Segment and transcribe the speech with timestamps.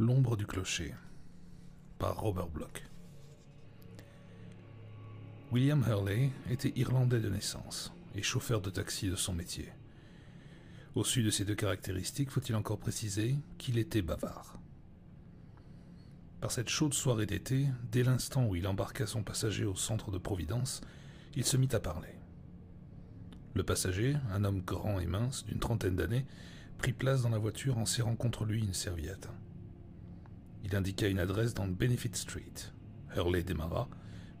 [0.00, 0.94] L'ombre du clocher
[1.98, 2.88] par Robert Bloch.
[5.52, 9.68] William Hurley était irlandais de naissance et chauffeur de taxi de son métier.
[10.94, 14.58] Au su de ces deux caractéristiques, faut-il encore préciser qu'il était bavard.
[16.40, 20.16] Par cette chaude soirée d'été, dès l'instant où il embarqua son passager au centre de
[20.16, 20.80] Providence,
[21.36, 22.14] il se mit à parler.
[23.52, 26.24] Le passager, un homme grand et mince d'une trentaine d'années,
[26.78, 29.28] prit place dans la voiture en serrant contre lui une serviette.
[30.64, 32.54] Il indiqua une adresse dans Benefit Street.
[33.16, 33.88] Hurley démarra,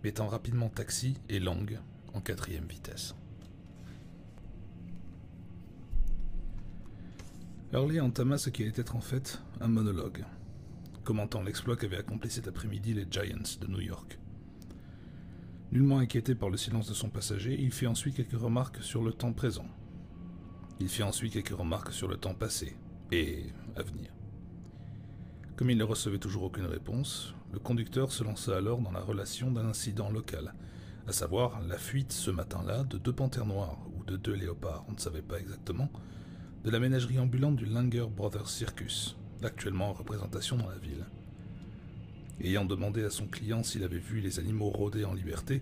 [0.04, 1.78] mettant rapidement taxi et langue
[2.14, 3.14] en quatrième vitesse.
[7.72, 10.24] Hurley entama ce qui allait être en fait un monologue,
[11.04, 14.18] commentant l'exploit qu'avaient accompli cet après-midi les Giants de New York.
[15.70, 19.12] Nullement inquiété par le silence de son passager, il fit ensuite quelques remarques sur le
[19.12, 19.68] temps présent.
[20.80, 22.76] Il fit ensuite quelques remarques sur le temps passé
[23.12, 23.44] et
[23.76, 24.10] à venir.
[25.60, 29.50] Comme il ne recevait toujours aucune réponse, le conducteur se lança alors dans la relation
[29.50, 30.54] d'un incident local,
[31.06, 34.92] à savoir la fuite ce matin-là de deux panthères noires ou de deux léopards, on
[34.92, 35.90] ne savait pas exactement,
[36.64, 41.04] de la ménagerie ambulante du Langer Brothers Circus, actuellement en représentation dans la ville.
[42.40, 45.60] Ayant demandé à son client s'il avait vu les animaux rôder en liberté,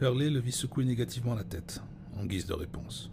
[0.00, 1.82] Hurley le vit secouer négativement la tête,
[2.16, 3.10] en guise de réponse.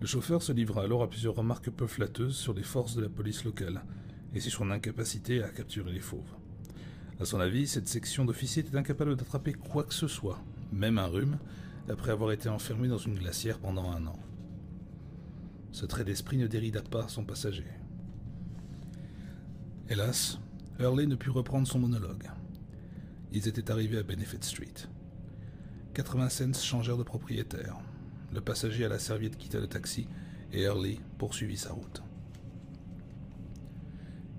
[0.00, 3.10] Le chauffeur se livra alors à plusieurs remarques peu flatteuses sur les forces de la
[3.10, 3.82] police locale
[4.34, 6.36] et sur son incapacité à capturer les fauves.
[7.20, 11.06] À son avis, cette section d'officiers était incapable d'attraper quoi que ce soit, même un
[11.06, 11.38] rhume,
[11.90, 14.18] après avoir été enfermé dans une glacière pendant un an.
[15.70, 17.66] Ce trait d'esprit ne dérida pas son passager.
[19.90, 20.38] Hélas,
[20.78, 22.24] Hurley ne put reprendre son monologue.
[23.32, 24.88] Ils étaient arrivés à Benefit Street.
[25.92, 27.76] 80 cents changèrent de propriétaire.
[28.32, 30.06] Le passager à la serviette quitta le taxi
[30.52, 32.02] et Hurley poursuivit sa route.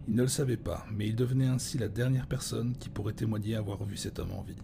[0.08, 3.56] Il ne le savait pas, mais il devenait ainsi la dernière personne qui pourrait témoigner
[3.56, 4.58] avoir vu cet homme en vie.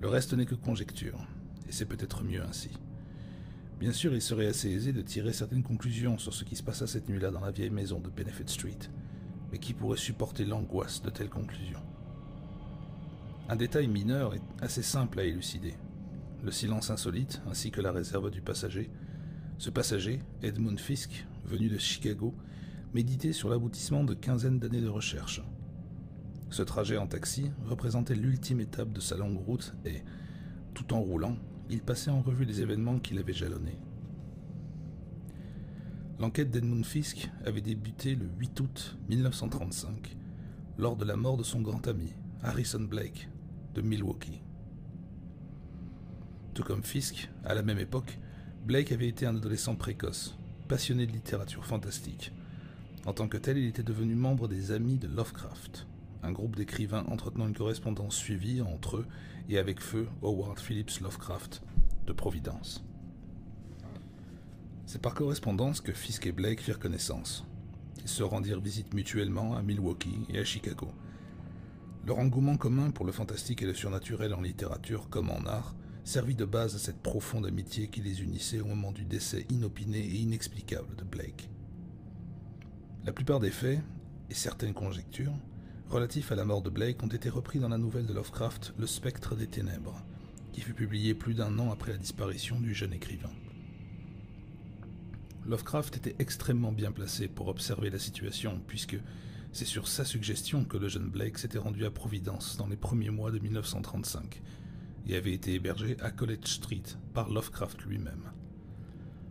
[0.00, 1.26] Le reste n'est que conjecture,
[1.68, 2.70] et c'est peut-être mieux ainsi.
[3.80, 6.86] Bien sûr, il serait assez aisé de tirer certaines conclusions sur ce qui se passa
[6.86, 8.78] cette nuit-là dans la vieille maison de Benefit Street,
[9.50, 11.82] mais qui pourrait supporter l'angoisse de telles conclusions
[13.48, 15.74] Un détail mineur est assez simple à élucider
[16.44, 18.90] le silence insolite ainsi que la réserve du passager.
[19.56, 22.34] Ce passager, Edmund Fisk, venu de Chicago,
[22.92, 25.42] méditait sur l'aboutissement de quinzaines d'années de recherche.
[26.50, 30.02] Ce trajet en taxi représentait l'ultime étape de sa longue route et,
[30.74, 31.36] tout en roulant,
[31.70, 33.78] il passait en revue les événements qu'il avait jalonnés.
[36.20, 40.16] L'enquête d'Edmund Fisk avait débuté le 8 août 1935,
[40.78, 42.12] lors de la mort de son grand ami,
[42.42, 43.28] Harrison Blake,
[43.74, 44.43] de Milwaukee.
[46.54, 48.20] Tout comme Fisk, à la même époque,
[48.64, 50.38] Blake avait été un adolescent précoce,
[50.68, 52.32] passionné de littérature fantastique.
[53.06, 55.88] En tant que tel, il était devenu membre des Amis de Lovecraft,
[56.22, 59.06] un groupe d'écrivains entretenant une correspondance suivie entre eux
[59.48, 61.60] et avec feu Howard Phillips Lovecraft
[62.06, 62.84] de Providence.
[64.86, 67.44] C'est par correspondance que Fisk et Blake firent connaissance.
[68.00, 70.92] Ils se rendirent visite mutuellement à Milwaukee et à Chicago.
[72.06, 76.34] Leur engouement commun pour le fantastique et le surnaturel en littérature comme en art servit
[76.34, 80.16] de base à cette profonde amitié qui les unissait au moment du décès inopiné et
[80.16, 81.48] inexplicable de Blake.
[83.04, 83.80] La plupart des faits,
[84.30, 85.34] et certaines conjectures,
[85.88, 88.86] relatifs à la mort de Blake ont été repris dans la nouvelle de Lovecraft Le
[88.86, 90.04] spectre des ténèbres,
[90.52, 93.32] qui fut publiée plus d'un an après la disparition du jeune écrivain.
[95.46, 98.96] Lovecraft était extrêmement bien placé pour observer la situation, puisque
[99.52, 103.10] c'est sur sa suggestion que le jeune Blake s'était rendu à Providence dans les premiers
[103.10, 104.42] mois de 1935,
[105.06, 106.82] et avait été hébergé à College Street
[107.12, 108.30] par Lovecraft lui-même.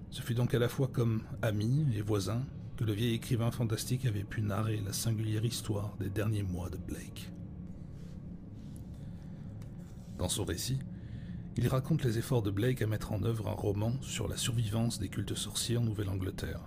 [0.09, 2.45] Ce fut donc à la fois comme ami et voisin
[2.77, 6.77] que le vieil écrivain fantastique avait pu narrer la singulière histoire des derniers mois de
[6.77, 7.31] Blake.
[10.17, 10.79] Dans son récit,
[11.55, 14.99] il raconte les efforts de Blake à mettre en œuvre un roman sur la survivance
[14.99, 16.61] des cultes sorciers en Nouvelle-Angleterre.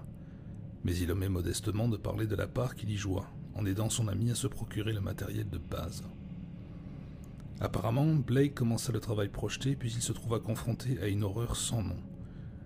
[0.85, 4.07] Mais il omet modestement de parler de la part qu'il y joua, en aidant son
[4.07, 6.05] ami à se procurer le matériel de base.
[7.61, 11.83] Apparemment, Blake commença le travail projeté, puis il se trouva confronté à une horreur sans
[11.83, 11.97] nom,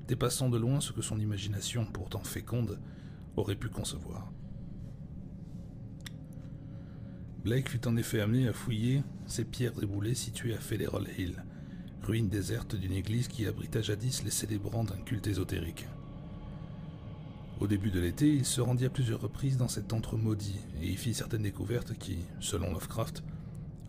[0.09, 2.81] dépassant de loin ce que son imagination, pourtant féconde,
[3.37, 4.33] aurait pu concevoir.
[7.45, 11.43] Blake fut en effet amené à fouiller ces pierres éboulées situées à Federal Hill,
[12.03, 15.87] ruine déserte d'une église qui abrita jadis les célébrants d'un culte ésotérique.
[17.61, 20.89] Au début de l'été, il se rendit à plusieurs reprises dans cet antre maudit et
[20.89, 23.23] y fit certaines découvertes qui, selon Lovecraft,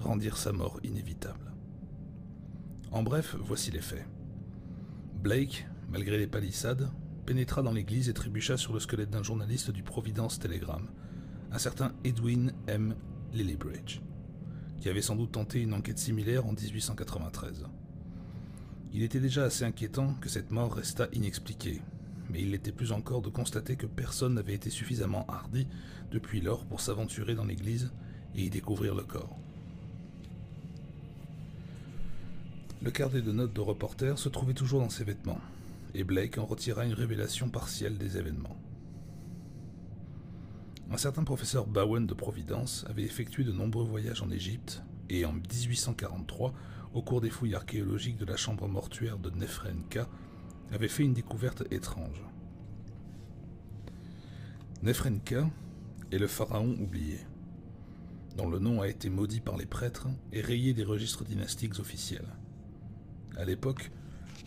[0.02, 1.54] rendirent sa mort inévitable.
[2.92, 4.06] En bref, voici les faits.
[5.22, 6.90] Blake, malgré les palissades,
[7.26, 10.86] pénétra dans l'église et trébucha sur le squelette d'un journaliste du Providence Telegram,
[11.52, 12.96] un certain Edwin M.
[13.34, 14.02] Lillibridge,
[14.82, 17.66] qui avait sans doute tenté une enquête similaire en 1893.
[18.94, 21.82] Il était déjà assez inquiétant que cette mort restât inexpliquée,
[22.30, 25.68] mais il l'était plus encore de constater que personne n'avait été suffisamment hardi
[26.12, 27.92] depuis lors pour s'aventurer dans l'église
[28.36, 29.40] et y découvrir le corps.
[32.84, 35.40] Le carnet de notes de reporter se trouvait toujours dans ses vêtements,
[35.94, 38.58] et Blake en retira une révélation partielle des événements.
[40.90, 45.34] Un certain professeur Bowen de Providence avait effectué de nombreux voyages en Égypte, et en
[45.34, 46.56] 1843,
[46.96, 50.10] au cours des fouilles archéologiques de la chambre mortuaire de Nefrenka,
[50.72, 52.24] avait fait une découverte étrange.
[54.82, 55.48] Nefrenka
[56.12, 57.20] est le pharaon oublié,
[58.38, 62.28] dont le nom a été maudit par les prêtres et rayé des registres dynastiques officiels.
[63.38, 63.92] À l'époque,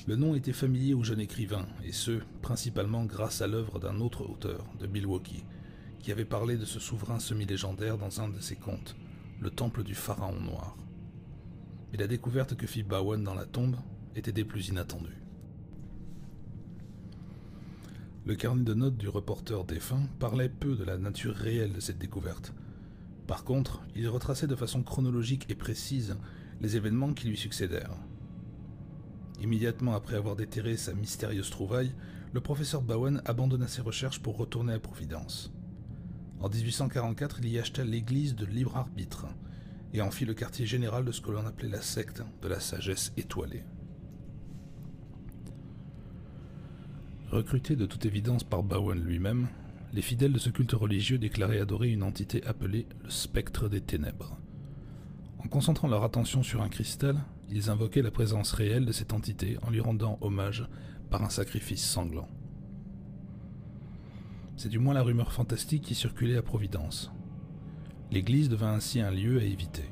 [0.07, 4.29] le nom était familier aux jeunes écrivains, et ce, principalement grâce à l'œuvre d'un autre
[4.29, 5.45] auteur, de Milwaukee,
[6.01, 8.97] qui avait parlé de ce souverain semi-légendaire dans un de ses contes,
[9.41, 10.77] le temple du pharaon noir.
[11.91, 13.77] Mais la découverte que fit Bowen dans la tombe
[14.15, 15.23] était des plus inattendues.
[18.27, 21.99] Le carnet de notes du reporter défunt parlait peu de la nature réelle de cette
[21.99, 22.53] découverte.
[23.27, 26.17] Par contre, il retraçait de façon chronologique et précise
[26.61, 27.97] les événements qui lui succédèrent.
[29.41, 31.93] Immédiatement après avoir déterré sa mystérieuse trouvaille,
[32.33, 35.53] le professeur Bowen abandonna ses recherches pour retourner à Providence.
[36.41, 39.27] En 1844, il y acheta l'église de libre arbitre
[39.93, 42.61] et en fit le quartier général de ce que l'on appelait la secte de la
[42.61, 43.63] sagesse étoilée.
[47.31, 49.49] Recrutés de toute évidence par Bowen lui-même,
[49.93, 54.37] les fidèles de ce culte religieux déclaraient adorer une entité appelée le spectre des ténèbres.
[55.39, 57.17] En concentrant leur attention sur un cristal,
[57.51, 60.67] ils invoquaient la présence réelle de cette entité en lui rendant hommage
[61.11, 62.29] par un sacrifice sanglant.
[64.57, 67.11] C'est du moins la rumeur fantastique qui circulait à Providence.
[68.11, 69.85] L'église devint ainsi un lieu à éviter.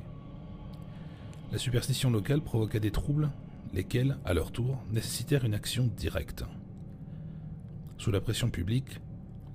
[1.51, 3.29] La superstition locale provoqua des troubles,
[3.73, 6.45] lesquels, à leur tour, nécessitèrent une action directe.
[7.97, 8.99] Sous la pression publique,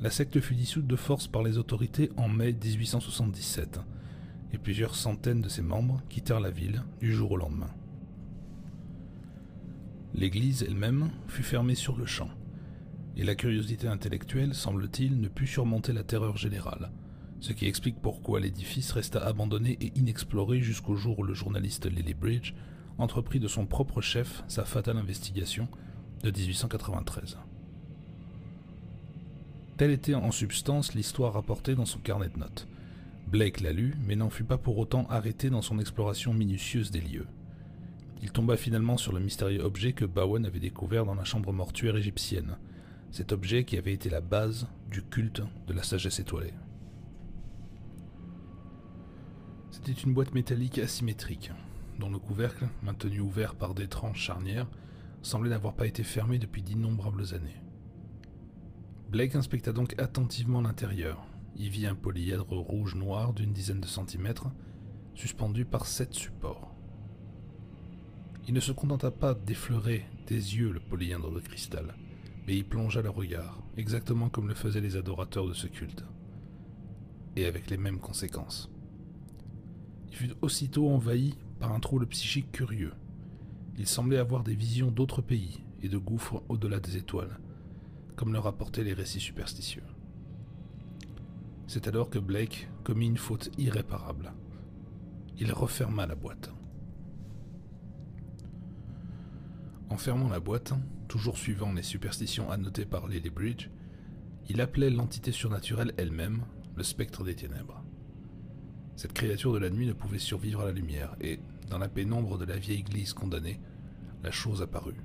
[0.00, 3.80] la secte fut dissoute de force par les autorités en mai 1877,
[4.52, 7.70] et plusieurs centaines de ses membres quittèrent la ville du jour au lendemain.
[10.18, 12.28] L'église elle-même fut fermée sur le champ,
[13.16, 16.90] et la curiosité intellectuelle, semble-t-il, ne put surmonter la terreur générale,
[17.38, 22.54] ce qui explique pourquoi l'édifice resta abandonné et inexploré jusqu'au jour où le journaliste Lillibridge
[22.98, 25.68] entreprit de son propre chef sa fatale investigation
[26.24, 27.38] de 1893.
[29.76, 32.66] Telle était en substance l'histoire rapportée dans son carnet de notes.
[33.28, 37.02] Blake la lut, mais n'en fut pas pour autant arrêté dans son exploration minutieuse des
[37.02, 37.28] lieux.
[38.22, 41.96] Il tomba finalement sur le mystérieux objet que Bowen avait découvert dans la chambre mortuaire
[41.96, 42.58] égyptienne,
[43.10, 46.54] cet objet qui avait été la base du culte de la sagesse étoilée.
[49.70, 51.52] C'était une boîte métallique asymétrique,
[51.98, 54.68] dont le couvercle, maintenu ouvert par d'étranges charnières,
[55.22, 57.62] semblait n'avoir pas été fermé depuis d'innombrables années.
[59.08, 61.24] Blake inspecta donc attentivement l'intérieur.
[61.56, 64.50] Il vit un polyèdre rouge-noir d'une dizaine de centimètres,
[65.14, 66.77] suspendu par sept supports.
[68.48, 71.94] Il ne se contenta pas d'effleurer des yeux le polyèdre de cristal,
[72.46, 76.02] mais y plongea le regard, exactement comme le faisaient les adorateurs de ce culte.
[77.36, 78.70] Et avec les mêmes conséquences.
[80.08, 82.94] Il fut aussitôt envahi par un trouble psychique curieux.
[83.76, 87.38] Il semblait avoir des visions d'autres pays et de gouffres au-delà des étoiles,
[88.16, 89.84] comme le rapportaient les récits superstitieux.
[91.66, 94.32] C'est alors que Blake commit une faute irréparable.
[95.36, 96.50] Il referma la boîte.
[99.90, 100.74] En fermant la boîte,
[101.08, 103.68] toujours suivant les superstitions annotées par Lady Bridge,
[104.48, 106.42] il appelait l'entité surnaturelle elle-même
[106.76, 107.82] le spectre des ténèbres.
[108.96, 111.40] Cette créature de la nuit ne pouvait survivre à la lumière, et,
[111.70, 113.60] dans la pénombre de la vieille église condamnée,
[114.22, 115.02] la chose apparut.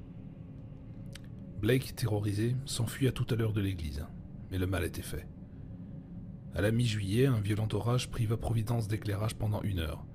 [1.62, 4.06] Blake, terrorisé, s'enfuit à toute heure de l'église,
[4.52, 5.28] mais le mal était fait.
[6.56, 10.06] À la mi-juillet, un violent orage priva Providence d'éclairage pendant une heure,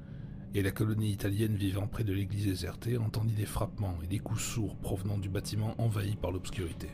[0.54, 4.42] et la colonie italienne vivant près de l'église désertée entendit des frappements et des coups
[4.42, 6.88] sourds provenant du bâtiment envahi par l'obscurité.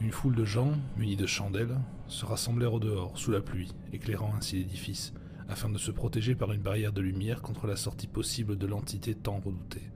[0.00, 1.78] Une foule de gens, munis de chandelles,
[2.08, 5.12] se rassemblèrent au dehors, sous la pluie, éclairant ainsi l'édifice,
[5.48, 9.14] afin de se protéger par une barrière de lumière contre la sortie possible de l'entité
[9.14, 9.90] tant redoutée.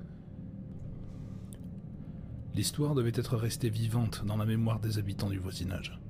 [2.54, 6.00] L'histoire devait être restée vivante dans la mémoire des habitants du voisinage.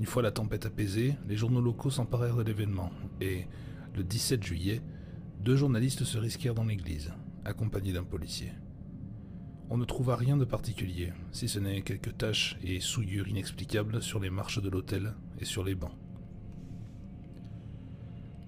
[0.00, 3.46] Une fois la tempête apaisée, les journaux locaux s'emparèrent de l'événement, et,
[3.94, 4.82] le 17 juillet,
[5.40, 7.12] deux journalistes se risquèrent dans l'église,
[7.44, 8.52] accompagnés d'un policier.
[9.72, 14.18] on ne trouva rien de particulier, si ce n'est quelques taches et souillures inexplicables sur
[14.18, 15.96] les marches de l'hôtel et sur les bancs.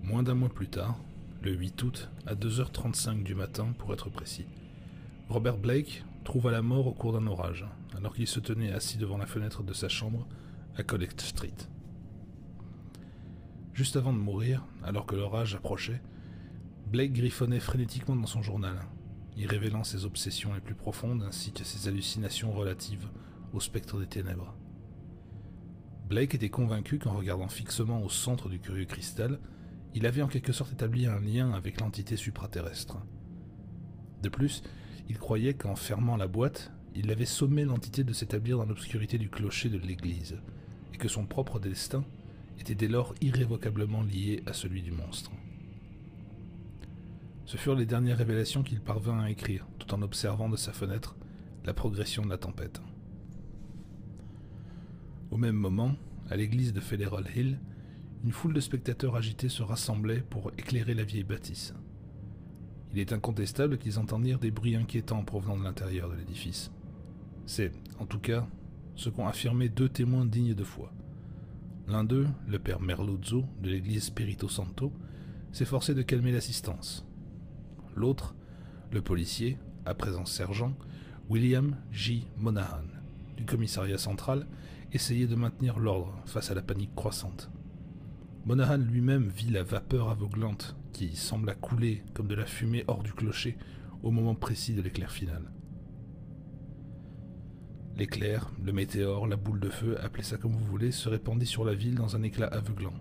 [0.02, 0.98] Moins d'un mois plus tard,
[1.42, 4.46] le 8 août, à 2h35 du matin pour être précis,
[5.28, 7.64] Robert Blake trouva la mort au cours d'un orage,
[7.96, 10.26] alors qu'il se tenait assis devant la fenêtre de sa chambre
[10.76, 11.54] à Collect Street.
[13.74, 16.02] Juste avant de mourir, alors que l'orage approchait,
[16.86, 18.76] Blake griffonnait frénétiquement dans son journal,
[19.34, 23.08] y révélant ses obsessions les plus profondes ainsi que ses hallucinations relatives
[23.54, 24.54] au spectre des ténèbres.
[26.06, 29.40] Blake était convaincu qu'en regardant fixement au centre du curieux cristal,
[29.94, 32.98] il avait en quelque sorte établi un lien avec l'entité supraterrestre.
[34.22, 34.62] De plus,
[35.08, 39.30] il croyait qu'en fermant la boîte, il avait sommé l'entité de s'établir dans l'obscurité du
[39.30, 40.38] clocher de l'église,
[40.92, 42.04] et que son propre destin
[42.62, 45.32] était dès lors irrévocablement lié à celui du monstre.
[47.44, 51.16] Ce furent les dernières révélations qu'il parvint à écrire, tout en observant de sa fenêtre
[51.64, 52.80] la progression de la tempête.
[55.32, 55.96] Au même moment,
[56.30, 57.58] à l'église de Federal Hill,
[58.24, 61.74] une foule de spectateurs agités se rassemblait pour éclairer la vieille bâtisse.
[62.92, 66.70] Il est incontestable qu'ils entendirent des bruits inquiétants provenant de l'intérieur de l'édifice.
[67.46, 68.46] C'est, en tout cas,
[68.94, 70.92] ce qu'ont affirmé deux témoins dignes de foi.
[71.88, 74.92] L'un d'eux, le père Merluzzo de l'église Spirito Santo,
[75.52, 77.04] s'efforçait de calmer l'assistance.
[77.96, 78.34] L'autre,
[78.92, 80.76] le policier, à présent sergent,
[81.28, 82.28] William J.
[82.38, 82.84] Monahan,
[83.36, 84.46] du commissariat central,
[84.92, 87.50] essayait de maintenir l'ordre face à la panique croissante.
[88.44, 93.12] Monahan lui-même vit la vapeur aveuglante qui sembla couler comme de la fumée hors du
[93.12, 93.56] clocher
[94.02, 95.50] au moment précis de l'éclair final.
[97.96, 101.64] L'éclair, le météore, la boule de feu, appelez ça comme vous voulez, se répandit sur
[101.64, 102.94] la ville dans un éclat aveuglant.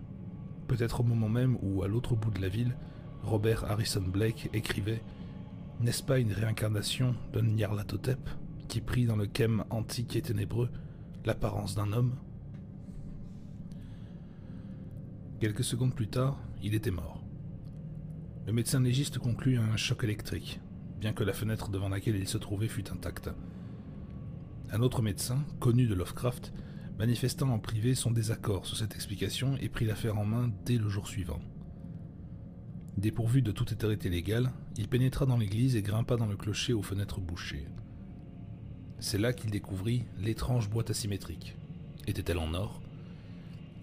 [0.68, 2.76] Peut-être au moment même où, à l'autre bout de la ville,
[3.22, 5.02] Robert Harrison Blake écrivait
[5.80, 8.18] N'est-ce pas une réincarnation de Nyarlathotep
[8.68, 10.68] qui prit dans le Kem antique et ténébreux
[11.24, 12.14] l'apparence d'un homme?
[15.40, 17.24] Quelques secondes plus tard, il était mort.
[18.46, 20.60] Le médecin légiste conclut à un choc électrique,
[21.00, 23.30] bien que la fenêtre devant laquelle il se trouvait fût intacte.
[24.70, 26.52] Un autre médecin, connu de Lovecraft,
[26.98, 30.88] manifesta en privé son désaccord sur cette explication et prit l'affaire en main dès le
[30.88, 31.40] jour suivant.
[32.96, 36.82] Dépourvu de toute autorité légale, il pénétra dans l'église et grimpa dans le clocher aux
[36.82, 37.66] fenêtres bouchées.
[38.98, 41.56] C'est là qu'il découvrit l'étrange boîte asymétrique.
[42.06, 42.80] Était-elle en or?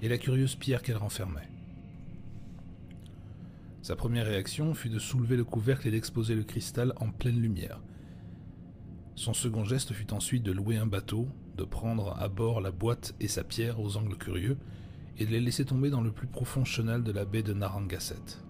[0.02, 1.50] Et la curieuse pierre qu'elle renfermait.
[3.82, 7.82] Sa première réaction fut de soulever le couvercle et d'exposer le cristal en pleine lumière,
[9.20, 13.16] son second geste fut ensuite de louer un bateau, de prendre à bord la boîte
[13.20, 14.58] et sa pierre aux angles curieux,
[15.18, 18.42] et de les laisser tomber dans le plus profond chenal de la baie de Narragansett.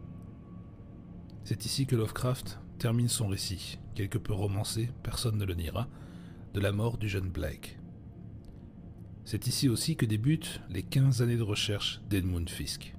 [1.43, 5.87] C'est ici que Lovecraft termine son récit, quelque peu romancé, personne ne le niera,
[6.53, 7.79] de la mort du jeune Blake.
[9.25, 12.95] C'est ici aussi que débutent les 15 années de recherche d'Edmund Fisk.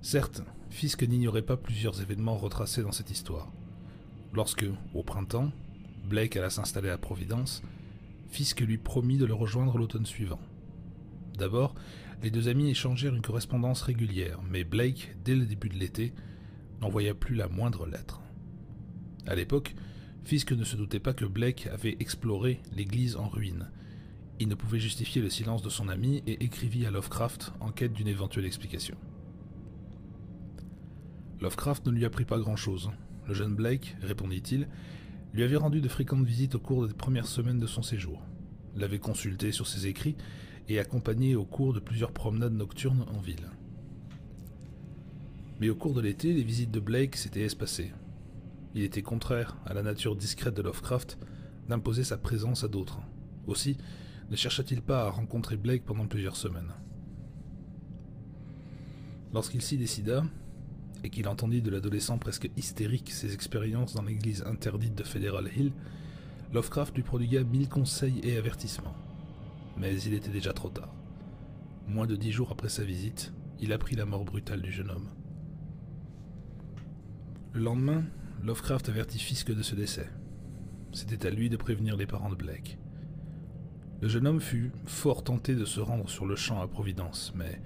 [0.00, 3.52] Certes, Fisk n'ignorait pas plusieurs événements retracés dans cette histoire.
[4.32, 5.52] Lorsque, au printemps,
[6.06, 7.62] Blake alla s'installer à Providence,
[8.28, 10.40] Fisk lui promit de le rejoindre l'automne suivant.
[11.36, 11.74] D'abord,
[12.22, 16.12] les deux amis échangèrent une correspondance régulière, mais Blake, dès le début de l'été,
[16.80, 18.22] n'envoya plus la moindre lettre.
[19.26, 19.74] À l'époque,
[20.24, 23.70] Fisk ne se doutait pas que Blake avait exploré l'église en ruine.
[24.38, 27.92] Il ne pouvait justifier le silence de son ami et écrivit à Lovecraft en quête
[27.92, 28.96] d'une éventuelle explication.
[31.40, 32.90] Lovecraft ne lui apprit pas grand-chose.
[33.26, 34.68] Le jeune Blake, répondit-il,
[35.34, 38.22] lui avait rendu de fréquentes visites au cours des premières semaines de son séjour,
[38.74, 40.16] l'avait consulté sur ses écrits
[40.68, 43.50] et accompagné au cours de plusieurs promenades nocturnes en ville.
[45.60, 47.92] Mais au cours de l'été, les visites de Blake s'étaient espacées.
[48.74, 51.18] Il était contraire à la nature discrète de Lovecraft
[51.68, 53.00] d'imposer sa présence à d'autres.
[53.46, 53.78] Aussi,
[54.30, 56.72] ne chercha-t-il pas à rencontrer Blake pendant plusieurs semaines.
[59.32, 60.24] Lorsqu'il s'y décida,
[61.04, 65.72] et qu'il entendit de l'adolescent presque hystérique ses expériences dans l'église interdite de Federal Hill,
[66.52, 68.94] Lovecraft lui prodigua mille conseils et avertissements.
[69.76, 70.94] Mais il était déjà trop tard.
[71.88, 75.08] Moins de dix jours après sa visite, il apprit la mort brutale du jeune homme.
[77.52, 78.04] Le lendemain,
[78.42, 80.08] Lovecraft avertit Fisk de ce décès.
[80.92, 82.78] C'était à lui de prévenir les parents de Blake.
[84.00, 87.60] Le jeune homme fut fort tenté de se rendre sur le champ à Providence, mais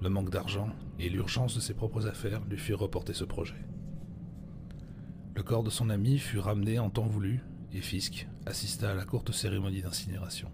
[0.00, 0.70] le manque d'argent
[1.02, 3.66] et l'urgence de ses propres affaires lui firent reporter ce projet.
[5.34, 7.42] Le corps de son ami fut ramené en temps voulu
[7.72, 10.48] et Fisk assista à la courte cérémonie d'incinération.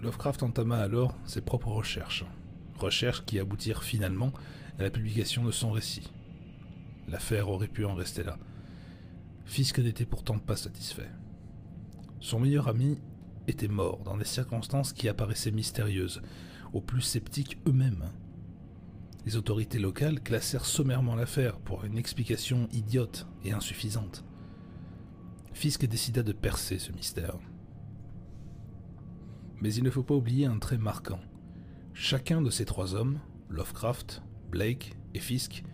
[0.00, 2.24] Lovecraft entama alors ses propres recherches,
[2.78, 4.32] recherches qui aboutirent finalement
[4.78, 6.10] à la publication de son récit.
[7.08, 8.38] l'affaire aurait pu en rester là.
[9.44, 11.10] Fisk n'était pourtant pas satisfait.
[12.20, 12.98] Son meilleur ami
[13.46, 16.22] était mort dans des circonstances qui apparaissaient mystérieuses,
[16.72, 18.10] aux plus sceptiques eux-mêmes.
[19.24, 24.24] Les autorités locales classèrent sommairement l'affaire pour une explication idiote et insuffisante.
[25.52, 27.36] Fisk décida de percer ce mystère.
[29.60, 31.20] Mais il ne faut pas oublier un trait marquant.
[31.94, 33.18] Chacun de ces trois hommes,
[33.48, 35.64] Lovecraft, Blake et Fisk,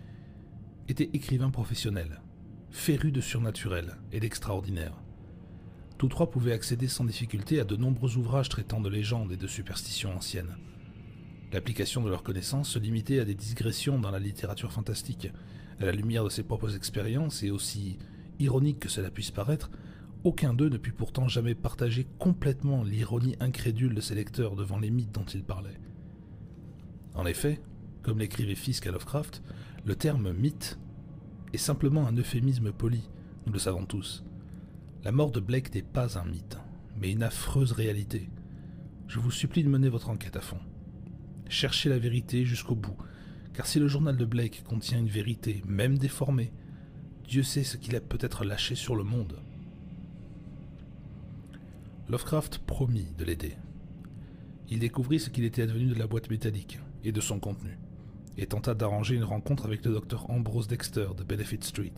[0.88, 2.22] était écrivain professionnel,
[2.70, 4.94] féru de surnaturel et d'extraordinaire.
[5.98, 9.46] Tous trois pouvaient accéder sans difficulté à de nombreux ouvrages traitant de légendes et de
[9.46, 10.56] superstitions anciennes.
[11.52, 15.28] L'application de leurs connaissances se limitait à des digressions dans la littérature fantastique.
[15.80, 17.98] À la lumière de ses propres expériences, et aussi
[18.38, 19.70] ironique que cela puisse paraître,
[20.24, 24.90] aucun d'eux ne put pourtant jamais partager complètement l'ironie incrédule de ses lecteurs devant les
[24.90, 25.80] mythes dont ils parlaient.
[27.14, 27.60] En effet,
[28.02, 29.42] comme l'écrivait Fisk à Lovecraft,
[29.84, 30.78] le terme mythe
[31.52, 33.10] est simplement un euphémisme poli,
[33.46, 34.24] nous le savons tous.
[35.04, 36.58] La mort de Blake n'est pas un mythe,
[36.96, 38.30] mais une affreuse réalité.
[39.08, 40.60] Je vous supplie de mener votre enquête à fond.
[41.52, 42.96] Cherchez la vérité jusqu'au bout,
[43.52, 46.50] car si le journal de Blake contient une vérité, même déformée,
[47.28, 49.38] Dieu sait ce qu'il a peut-être lâché sur le monde.
[52.08, 53.52] Lovecraft promit de l'aider.
[54.70, 57.78] Il découvrit ce qu'il était advenu de la boîte métallique et de son contenu,
[58.38, 61.92] et tenta d'arranger une rencontre avec le docteur Ambrose Dexter de Benefit Street.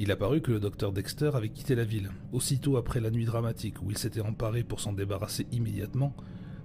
[0.00, 3.80] Il apparut que le docteur Dexter avait quitté la ville, aussitôt après la nuit dramatique
[3.80, 6.16] où il s'était emparé pour s'en débarrasser immédiatement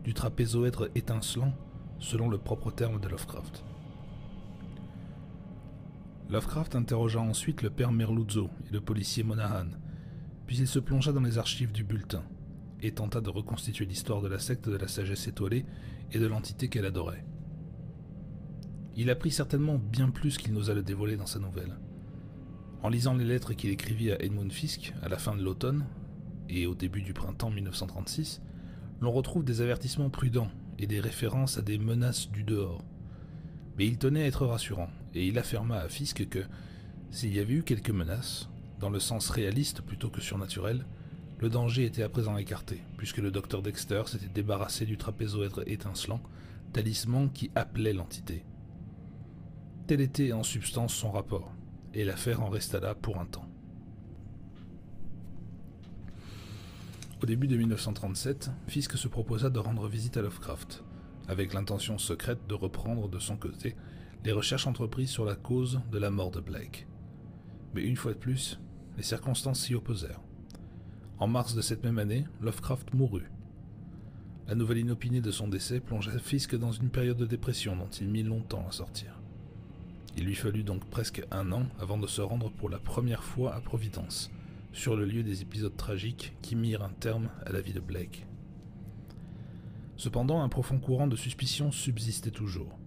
[0.04, 1.54] du trapézoèdre étincelant,
[2.00, 3.64] selon le propre terme de Lovecraft.
[6.30, 9.68] Lovecraft interrogea ensuite le père Merluzzo et le policier Monahan,
[10.48, 12.24] puis il se plongea dans les archives du bulletin
[12.82, 15.66] et tenta de reconstituer l'histoire de la secte de la sagesse étoilée
[16.12, 17.26] et de l'entité qu'elle adorait.
[18.96, 21.78] Il apprit certainement bien plus qu'il n'osa le dévoiler dans sa nouvelle.
[22.82, 25.86] En lisant les lettres qu'il écrivit à Edmund Fisk à la fin de l'automne
[26.50, 28.42] et au début du printemps 1936,
[29.02, 32.84] l'on retrouve des avertissements prudents et des références à des menaces du dehors.
[33.78, 36.44] Mais il tenait à être rassurant, et il affirma à Fisk que,
[37.12, 40.86] s'il y avait eu quelques menaces, dans le sens réaliste plutôt que surnaturel,
[41.40, 46.22] le danger était à présent écarté, puisque le docteur Dexter s'était débarrassé du trapézoèdre étincelant,
[46.72, 48.46] talisman qui appelait l'entité.
[49.88, 51.54] Tel était en substance son rapport
[51.94, 53.48] et l'affaire en resta là pour un temps.
[57.26, 60.84] Au début de 1937, Fisk se proposa de rendre visite à Lovecraft,
[61.28, 63.76] avec l'intention secrète de reprendre de son côté
[64.24, 66.86] les recherches entreprises sur la cause de la mort de Blake.
[67.74, 68.60] Mais une fois de plus,
[68.96, 70.22] les circonstances s'y opposèrent.
[71.18, 73.32] En mars de cette même année, Lovecraft mourut.
[74.48, 78.08] La nouvelle inopinée de son décès plongea Fisk dans une période de dépression dont il
[78.08, 79.20] mit longtemps à sortir.
[80.16, 83.56] Il lui fallut donc presque un an avant de se rendre pour la première fois
[83.56, 84.30] à Providence,
[84.76, 88.28] sur le lieu des épisodes tragiques qui mirent un terme à la vie de Blake.
[89.96, 92.78] Cependant, un profond courant de suspicion subsistait toujours.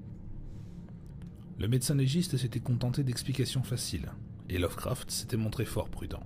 [1.58, 4.12] Le médecin légiste s'était contenté d'explications faciles,
[4.50, 6.22] et Lovecraft s'était montré fort prudent.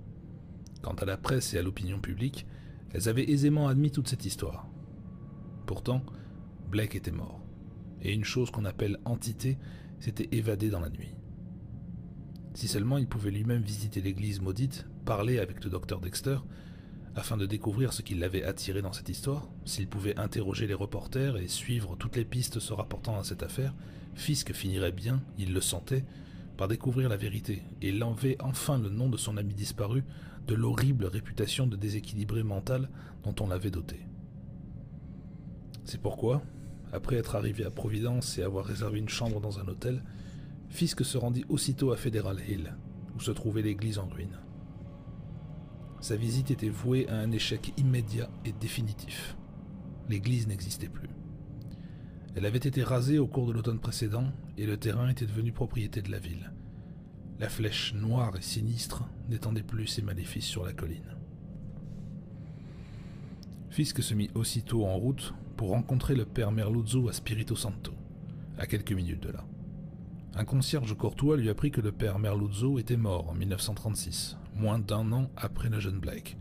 [0.81, 2.45] Quant à la presse et à l'opinion publique,
[2.91, 4.67] elles avaient aisément admis toute cette histoire.
[5.65, 6.03] Pourtant,
[6.69, 7.41] Blake était mort,
[8.01, 9.57] et une chose qu'on appelle entité
[10.01, 11.15] s'était évadé dans la nuit.
[12.53, 16.37] Si seulement il pouvait lui-même visiter l'église maudite, parler avec le docteur Dexter,
[17.15, 21.37] afin de découvrir ce qui l'avait attiré dans cette histoire, s'il pouvait interroger les reporters
[21.37, 23.73] et suivre toutes les pistes se rapportant à cette affaire,
[24.15, 26.05] Fisk finirait bien, il le sentait,
[26.57, 30.03] par découvrir la vérité et l'enlever enfin le nom de son ami disparu
[30.47, 32.89] de l'horrible réputation de déséquilibré mental
[33.23, 33.99] dont on l'avait doté.
[35.83, 36.41] C'est pourquoi,
[36.91, 40.03] après être arrivé à Providence et avoir réservé une chambre dans un hôtel,
[40.69, 42.75] Fisk se rendit aussitôt à Federal Hill,
[43.15, 44.39] où se trouvait l'église en ruine.
[46.03, 49.37] Sa visite était vouée à un échec immédiat et définitif.
[50.09, 51.07] L'église n'existait plus.
[52.35, 54.25] Elle avait été rasée au cours de l'automne précédent
[54.57, 56.51] et le terrain était devenu propriété de la ville.
[57.39, 61.15] La flèche noire et sinistre n'étendait plus ses maléfices sur la colline.
[63.69, 67.93] Fisk se mit aussitôt en route pour rencontrer le père Merluzzo à Spirito Santo,
[68.57, 69.45] à quelques minutes de là.
[70.35, 75.11] Un concierge courtois lui apprit que le père Merluzzo était mort en 1936, moins d'un
[75.11, 76.37] an après le jeune Blake.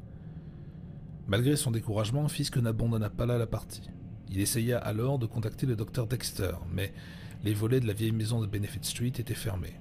[1.27, 3.89] Malgré son découragement, Fisk n'abandonna pas là la partie.
[4.29, 6.93] Il essaya alors de contacter le docteur Dexter, mais
[7.45, 9.75] les volets de la vieille maison de Benefit Street étaient fermés.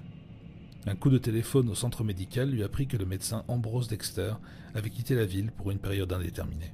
[0.88, 4.34] Un coup de téléphone au centre médical lui apprit que le médecin Ambrose Dexter
[4.74, 6.74] avait quitté la ville pour une période indéterminée.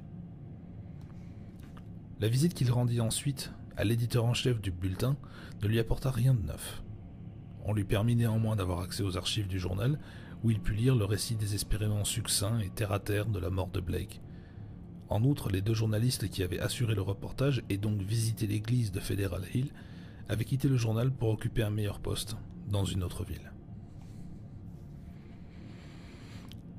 [2.20, 5.16] La visite qu'il rendit ensuite à l'éditeur en chef du bulletin
[5.62, 6.82] ne lui apporta rien de neuf.
[7.64, 10.00] On lui permit néanmoins d'avoir accès aux archives du journal,
[10.42, 14.20] où il put lire le récit désespérément succinct et terre-à-terre de la mort de Blake.
[15.08, 19.00] En outre, les deux journalistes qui avaient assuré le reportage et donc visité l'église de
[19.00, 19.72] Federal Hill
[20.28, 22.36] avaient quitté le journal pour occuper un meilleur poste
[22.68, 23.52] dans une autre ville.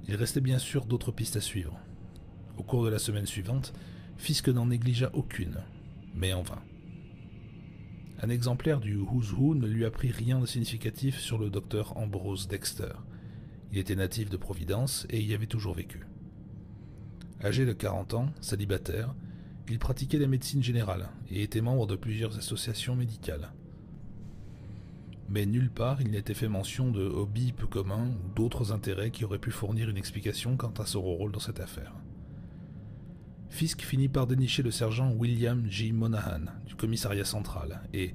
[0.07, 1.79] Il restait bien sûr d'autres pistes à suivre.
[2.57, 3.73] Au cours de la semaine suivante,
[4.17, 5.57] Fisk n'en négligea aucune,
[6.13, 6.61] mais en vain.
[8.21, 12.47] Un exemplaire du Who's Who ne lui apprit rien de significatif sur le docteur Ambrose
[12.47, 12.91] Dexter.
[13.71, 16.05] Il était natif de Providence et y avait toujours vécu.
[17.43, 19.13] Âgé de 40 ans, célibataire,
[19.69, 23.51] il pratiquait la médecine générale et était membre de plusieurs associations médicales.
[25.29, 29.25] Mais nulle part il n'était fait mention de hobbies peu communs ou d'autres intérêts qui
[29.25, 31.93] auraient pu fournir une explication quant à son rôle dans cette affaire.
[33.49, 35.91] Fisk finit par dénicher le sergent William J.
[35.91, 38.13] Monahan du commissariat central et,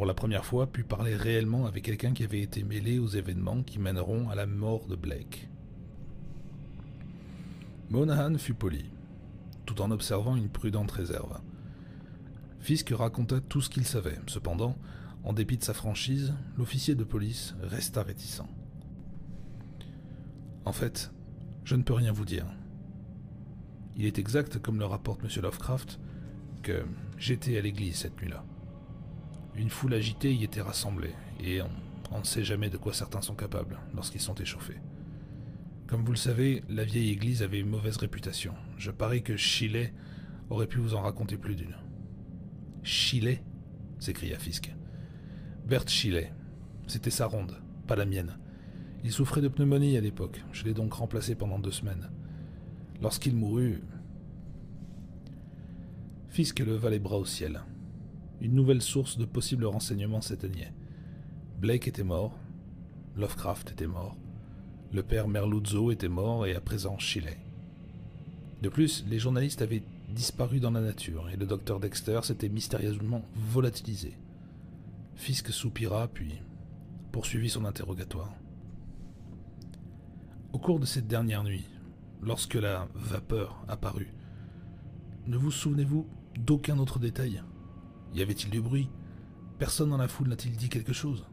[0.00, 3.62] pour la première fois, put parler réellement avec quelqu'un qui avait été mêlé aux événements
[3.62, 5.50] qui mèneront à la mort de Blake.
[7.90, 8.86] Monahan fut poli,
[9.66, 11.38] tout en observant une prudente réserve.
[12.60, 14.18] Fisk raconta tout ce qu'il savait.
[14.26, 14.74] Cependant,
[15.22, 18.48] en dépit de sa franchise, l'officier de police resta réticent.
[20.64, 21.12] En fait,
[21.64, 22.46] je ne peux rien vous dire.
[23.98, 25.42] Il est exact, comme le rapporte M.
[25.42, 26.00] Lovecraft,
[26.62, 26.86] que
[27.18, 28.42] j'étais à l'église cette nuit-là.
[29.56, 33.34] Une foule agitée y était rassemblée, et on, ne sait jamais de quoi certains sont
[33.34, 34.78] capables lorsqu'ils sont échauffés.
[35.86, 38.54] Comme vous le savez, la vieille église avait une mauvaise réputation.
[38.78, 39.92] Je parie que Chile
[40.48, 41.76] aurait pu vous en raconter plus d'une.
[42.82, 43.40] Chile
[43.98, 44.72] s'écria Fisk.
[45.66, 46.32] Bert Chile.
[46.86, 48.38] C'était sa ronde, pas la mienne.
[49.04, 50.44] Il souffrait de pneumonie à l'époque.
[50.52, 52.10] Je l'ai donc remplacé pendant deux semaines.
[53.02, 53.82] Lorsqu'il mourut,
[56.28, 57.62] Fisk leva les bras au ciel.
[58.40, 60.72] Une nouvelle source de possibles renseignements s'éteignait.
[61.60, 62.38] Blake était mort,
[63.16, 64.16] Lovecraft était mort,
[64.92, 67.36] le père Merluzzo était mort et à présent Chile.
[68.62, 73.24] De plus, les journalistes avaient disparu dans la nature et le docteur Dexter s'était mystérieusement
[73.34, 74.16] volatilisé.
[75.16, 76.40] Fisk soupira puis
[77.12, 78.32] poursuivit son interrogatoire.
[80.52, 81.64] Au cours de cette dernière nuit,
[82.22, 84.12] lorsque la vapeur apparut,
[85.26, 86.06] ne vous souvenez-vous
[86.38, 87.42] d'aucun autre détail?
[88.14, 88.88] Y avait-il du bruit?
[89.58, 91.26] Personne dans la foule n'a-t-il dit quelque chose?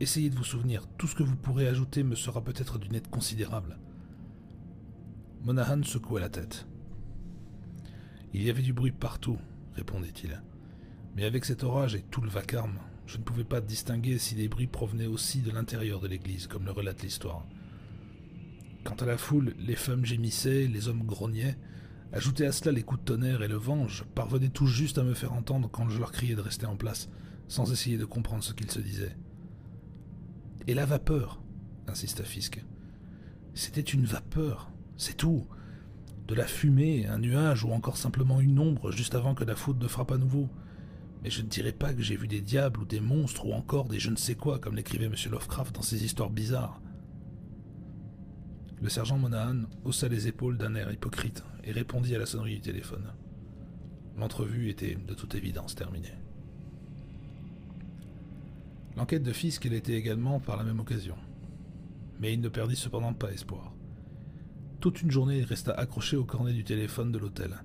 [0.00, 3.08] Essayez de vous souvenir, tout ce que vous pourrez ajouter me sera peut-être d'une aide
[3.08, 3.78] considérable.
[5.44, 6.66] Monahan secoua la tête.
[8.32, 9.38] Il y avait du bruit partout,
[9.74, 10.42] répondit-il.
[11.14, 14.48] Mais avec cet orage et tout le vacarme, je ne pouvais pas distinguer si les
[14.48, 17.46] bruits provenaient aussi de l'intérieur de l'église, comme le relate l'histoire.
[18.84, 21.56] Quant à la foule, les femmes gémissaient, les hommes grognaient.
[22.14, 25.02] Ajoutez à cela les coups de tonnerre et le vent, je parvenais tout juste à
[25.02, 27.08] me faire entendre quand je leur criais de rester en place,
[27.48, 29.16] sans essayer de comprendre ce qu'ils se disaient.
[30.66, 31.40] Et la vapeur,
[31.88, 32.62] insista Fisk.
[33.54, 35.46] C'était une vapeur, c'est tout.
[36.28, 39.82] De la fumée, un nuage ou encore simplement une ombre juste avant que la foudre
[39.82, 40.50] ne frappe à nouveau.
[41.22, 43.88] Mais je ne dirais pas que j'ai vu des diables ou des monstres ou encore
[43.88, 45.14] des je ne sais quoi, comme l'écrivait M.
[45.30, 46.80] Lovecraft dans ses histoires bizarres.
[48.82, 52.62] Le sergent Monahan haussa les épaules d'un air hypocrite et répondit à la sonnerie du
[52.62, 53.12] téléphone.
[54.18, 56.16] L'entrevue était de toute évidence terminée.
[58.96, 61.14] L'enquête de Fisk l'était également par la même occasion.
[62.18, 63.72] Mais il ne perdit cependant pas espoir.
[64.80, 67.62] Toute une journée, il resta accroché au cornet du téléphone de l'hôtel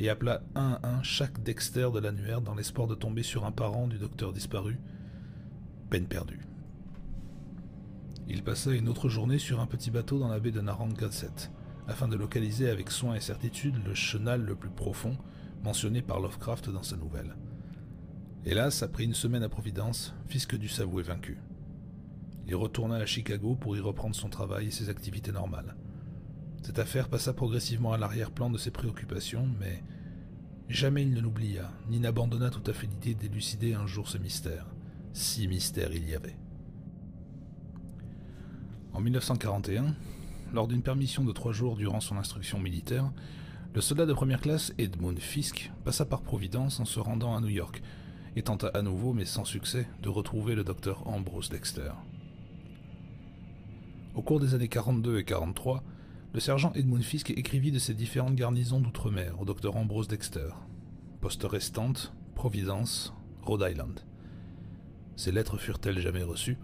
[0.00, 3.52] et appela un à un chaque Dexter de l'annuaire dans l'espoir de tomber sur un
[3.52, 4.80] parent du docteur disparu.
[5.90, 6.40] Peine perdue.
[8.32, 11.50] Il passa une autre journée sur un petit bateau dans la baie de Narragansett,
[11.88, 15.16] afin de localiser avec soin et certitude le chenal le plus profond
[15.64, 17.34] mentionné par Lovecraft dans sa nouvelle.
[18.44, 21.38] Hélas, après une semaine à Providence, Fisk dut s'avouer vaincu.
[22.46, 25.74] Il retourna à Chicago pour y reprendre son travail et ses activités normales.
[26.62, 29.82] Cette affaire passa progressivement à l'arrière-plan de ses préoccupations, mais
[30.68, 34.66] jamais il ne l'oublia, ni n'abandonna tout à fait l'idée d'élucider un jour ce mystère,
[35.12, 36.36] si mystère il y avait.
[38.92, 39.94] En 1941,
[40.52, 43.10] lors d'une permission de trois jours durant son instruction militaire,
[43.72, 47.48] le soldat de première classe Edmund Fisk passa par Providence en se rendant à New
[47.48, 47.82] York
[48.34, 51.92] et tenta à nouveau, mais sans succès, de retrouver le docteur Ambrose Dexter.
[54.14, 55.84] Au cours des années 42 et 43,
[56.32, 60.50] le sergent Edmund Fisk écrivit de ses différentes garnisons d'outre-mer au docteur Ambrose Dexter.
[61.20, 64.00] Poste restante, Providence, Rhode Island.
[65.16, 66.58] Ces lettres furent-elles jamais reçues?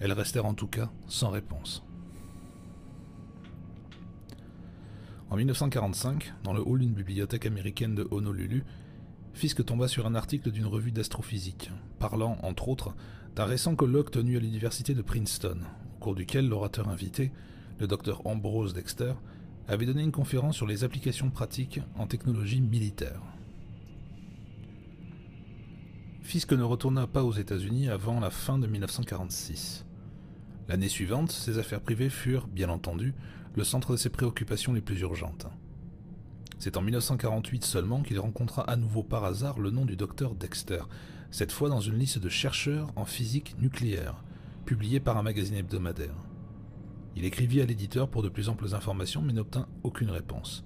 [0.00, 1.84] Elles restèrent en tout cas sans réponse.
[5.30, 8.64] En 1945, dans le hall d'une bibliothèque américaine de Honolulu,
[9.32, 12.94] Fisk tomba sur un article d'une revue d'astrophysique, parlant, entre autres,
[13.34, 15.58] d'un récent colloque tenu à l'université de Princeton,
[15.96, 17.32] au cours duquel l'orateur invité,
[17.80, 19.14] le docteur Ambrose Dexter,
[19.66, 23.20] avait donné une conférence sur les applications pratiques en technologie militaire.
[26.24, 29.84] Fisk ne retourna pas aux États-Unis avant la fin de 1946.
[30.68, 33.12] L'année suivante, ses affaires privées furent, bien entendu,
[33.54, 35.46] le centre de ses préoccupations les plus urgentes.
[36.58, 40.84] C'est en 1948 seulement qu'il rencontra à nouveau par hasard le nom du docteur Dexter,
[41.30, 44.24] cette fois dans une liste de chercheurs en physique nucléaire,
[44.64, 46.16] publiée par un magazine hebdomadaire.
[47.16, 50.64] Il écrivit à l'éditeur pour de plus amples informations mais n'obtint aucune réponse.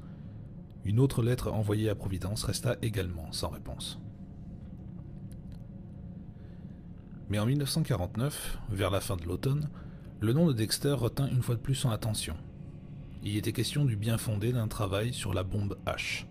[0.85, 4.01] Une autre lettre envoyée à Providence resta également sans réponse.
[7.29, 9.69] Mais en 1949, vers la fin de l'automne,
[10.21, 12.37] le nom de Dexter retint une fois de plus son attention.
[13.23, 16.25] Il était question du bien fondé d'un travail sur la bombe H.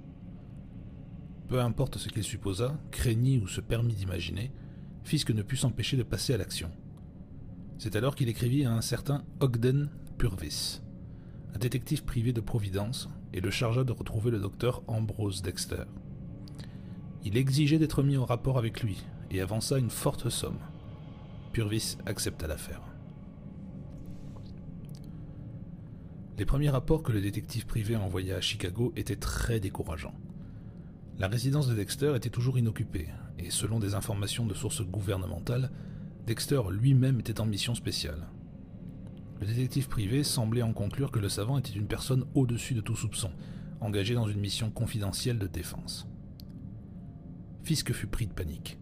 [1.48, 4.52] Peu importe ce qu'il supposa, craignit ou se permit d'imaginer,
[5.04, 6.72] Fisk ne put s'empêcher de passer à l'action.
[7.78, 10.82] C'est alors qu'il écrivit à un certain Ogden Purvis,
[11.54, 15.84] un détective privé de Providence, et le chargea de retrouver le docteur Ambrose Dexter.
[17.24, 20.60] Il exigeait d'être mis en rapport avec lui et avança une forte somme.
[21.58, 22.84] Purvis accepta l'affaire.
[26.38, 30.14] Les premiers rapports que le détective privé envoya à Chicago étaient très décourageants.
[31.18, 33.08] La résidence de Dexter était toujours inoccupée,
[33.40, 35.72] et selon des informations de sources gouvernementales,
[36.28, 38.28] Dexter lui-même était en mission spéciale.
[39.42, 42.96] Le détective privé semblait en conclure que le savant était une personne au-dessus de tout
[42.96, 43.32] soupçon,
[43.82, 46.08] engagée dans une mission confidentielle de défense.
[47.64, 48.78] Fisk fut pris de panique.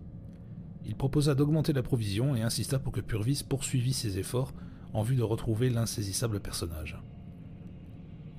[0.86, 4.54] Il proposa d'augmenter la provision et insista pour que Purvis poursuivît ses efforts
[4.93, 6.98] en vue de retrouver l'insaisissable personnage.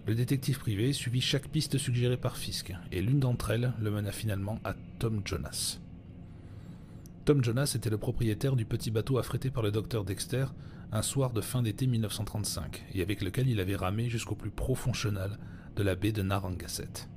[0.07, 4.13] Le détective privé suivit chaque piste suggérée par Fisk, et l'une d'entre elles le mena
[4.13, 5.81] finalement à Tom Jonas.
[7.25, 10.47] Tom Jonas était le propriétaire du petit bateau affrété par le docteur Dexter
[10.93, 14.93] un soir de fin d'été 1935, et avec lequel il avait ramé jusqu'au plus profond
[14.93, 15.39] chenal
[15.75, 17.09] de la baie de Narragansett.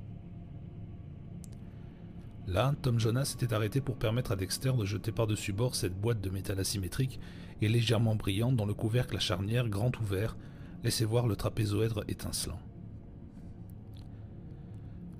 [2.51, 6.19] Là, Tom Jonas s'était arrêté pour permettre à Dexter de jeter par-dessus bord cette boîte
[6.19, 7.19] de métal asymétrique
[7.62, 10.35] et légèrement brillante dont le couvercle à charnière grand ouvert
[10.83, 12.59] laissait voir le trapézoèdre étincelant.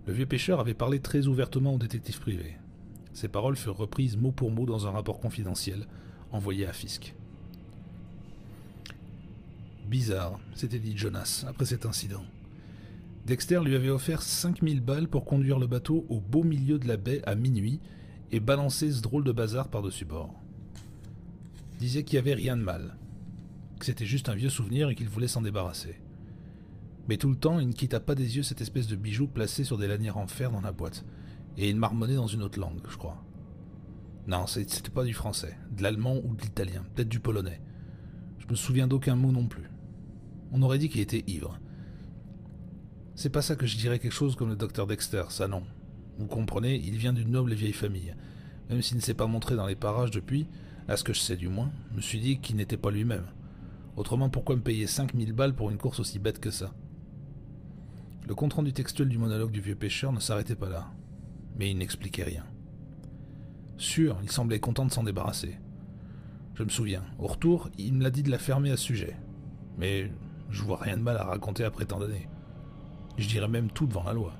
[0.08, 2.58] Le vieux pêcheur avait parlé très ouvertement au détective privé.
[3.14, 5.86] Ses paroles furent reprises mot pour mot dans un rapport confidentiel
[6.32, 7.14] envoyé à Fisk.
[9.86, 12.26] Bizarre, s'était dit Jonas après cet incident.
[13.26, 16.98] Dexter lui avait offert 5000 balles pour conduire le bateau au beau milieu de la
[16.98, 17.80] baie à minuit
[18.32, 20.34] et balancer ce drôle de bazar par-dessus bord.
[21.80, 22.98] Disait qu'il n'y avait rien de mal,
[23.80, 25.96] que c'était juste un vieux souvenir et qu'il voulait s'en débarrasser.
[27.08, 29.64] Mais tout le temps, il ne quitta pas des yeux cette espèce de bijou placé
[29.64, 31.06] sur des lanières en fer dans la boîte.
[31.58, 33.24] Et il marmonnait dans une autre langue, je crois.
[34.28, 37.62] Non, c'était pas du français, de l'allemand ou de l'italien, peut-être du polonais.
[38.38, 39.72] Je me souviens d'aucun mot non plus.
[40.52, 41.60] On aurait dit qu'il était ivre.
[43.20, 45.64] C'est pas ça que je dirais quelque chose comme le docteur Dexter, ça non.
[46.20, 48.16] Vous comprenez, il vient d'une noble et vieille famille.
[48.70, 50.48] Même s'il ne s'est pas montré dans les parages depuis,
[50.88, 53.26] à ce que je sais du moins, je me suis dit qu'il n'était pas lui-même.
[53.98, 56.74] Autrement, pourquoi me payer 5000 balles pour une course aussi bête que ça?
[58.26, 60.90] Le compte-rendu textuel du monologue du vieux pêcheur ne s'arrêtait pas là,
[61.58, 62.46] mais il n'expliquait rien.
[63.76, 65.58] Sûr, il semblait content de s'en débarrasser.
[66.54, 69.18] Je me souviens, au retour, il me l'a dit de la fermer à ce sujet.
[69.78, 70.10] Mais
[70.50, 72.30] je vois rien de mal à raconter après tant d'années.
[73.20, 74.34] Je dirais même tout devant la loi.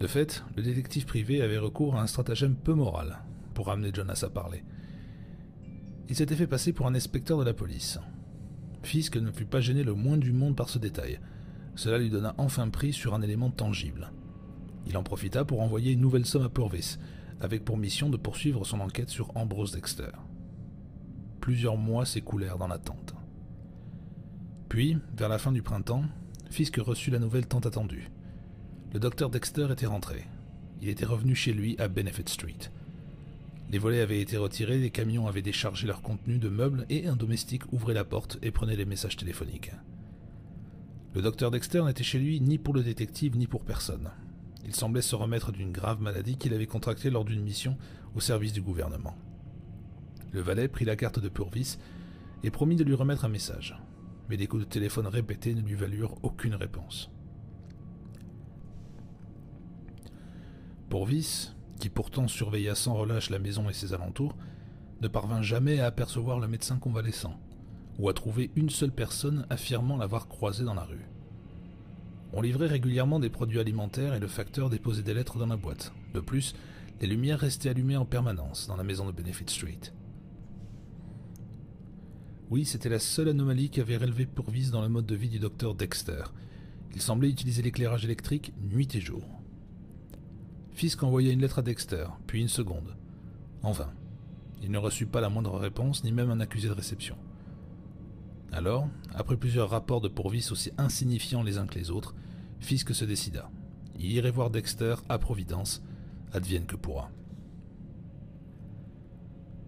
[0.00, 3.18] De fait, le détective privé avait recours à un stratagème peu moral
[3.54, 4.62] pour amener Jonas à parler.
[6.08, 7.98] Il s'était fait passer pour un inspecteur de la police,
[8.86, 11.18] Fisk ne fut pas gêné le moins du monde par ce détail.
[11.74, 14.12] Cela lui donna enfin prise sur un élément tangible.
[14.86, 16.96] Il en profita pour envoyer une nouvelle somme à Purvis,
[17.40, 20.12] avec pour mission de poursuivre son enquête sur Ambrose Dexter.
[21.40, 23.16] Plusieurs mois s'écoulèrent dans l'attente.
[24.68, 26.04] Puis, vers la fin du printemps,
[26.50, 28.10] Fisk reçut la nouvelle tant attendue.
[28.92, 30.26] Le docteur Dexter était rentré.
[30.82, 32.70] Il était revenu chez lui à Benefit Street.
[33.70, 37.16] Les volets avaient été retirés, les camions avaient déchargé leur contenu de meubles et un
[37.16, 39.72] domestique ouvrait la porte et prenait les messages téléphoniques.
[41.14, 44.10] Le docteur Dexter n'était chez lui ni pour le détective ni pour personne.
[44.64, 47.76] Il semblait se remettre d'une grave maladie qu'il avait contractée lors d'une mission
[48.14, 49.16] au service du gouvernement.
[50.32, 51.78] Le valet prit la carte de Purvis
[52.44, 53.76] et promit de lui remettre un message.
[54.28, 57.10] Mais des coups de téléphone répétés ne lui valurent aucune réponse.
[60.88, 64.36] Purvis, qui pourtant surveilla sans relâche la maison et ses alentours,
[65.02, 67.38] ne parvint jamais à apercevoir le médecin convalescent,
[67.98, 71.08] ou à trouver une seule personne affirmant l'avoir croisé dans la rue.
[72.32, 75.92] On livrait régulièrement des produits alimentaires et le facteur déposait des lettres dans la boîte.
[76.14, 76.54] De plus,
[77.00, 79.80] les lumières restaient allumées en permanence dans la maison de Benefit Street.
[82.48, 85.40] Oui, c'était la seule anomalie qui avait relevé Purvis dans le mode de vie du
[85.40, 86.22] docteur Dexter.
[86.94, 89.24] Il semblait utiliser l'éclairage électrique nuit et jour.
[90.70, 92.94] Fisk envoya une lettre à Dexter, puis une seconde.
[93.62, 93.92] En vain.
[94.62, 97.16] Il ne reçut pas la moindre réponse, ni même un accusé de réception.
[98.52, 102.14] Alors, après plusieurs rapports de Purvis aussi insignifiants les uns que les autres,
[102.60, 103.50] Fisk se décida.
[103.98, 105.82] Il irait voir Dexter à Providence,
[106.32, 107.10] advienne que pourra.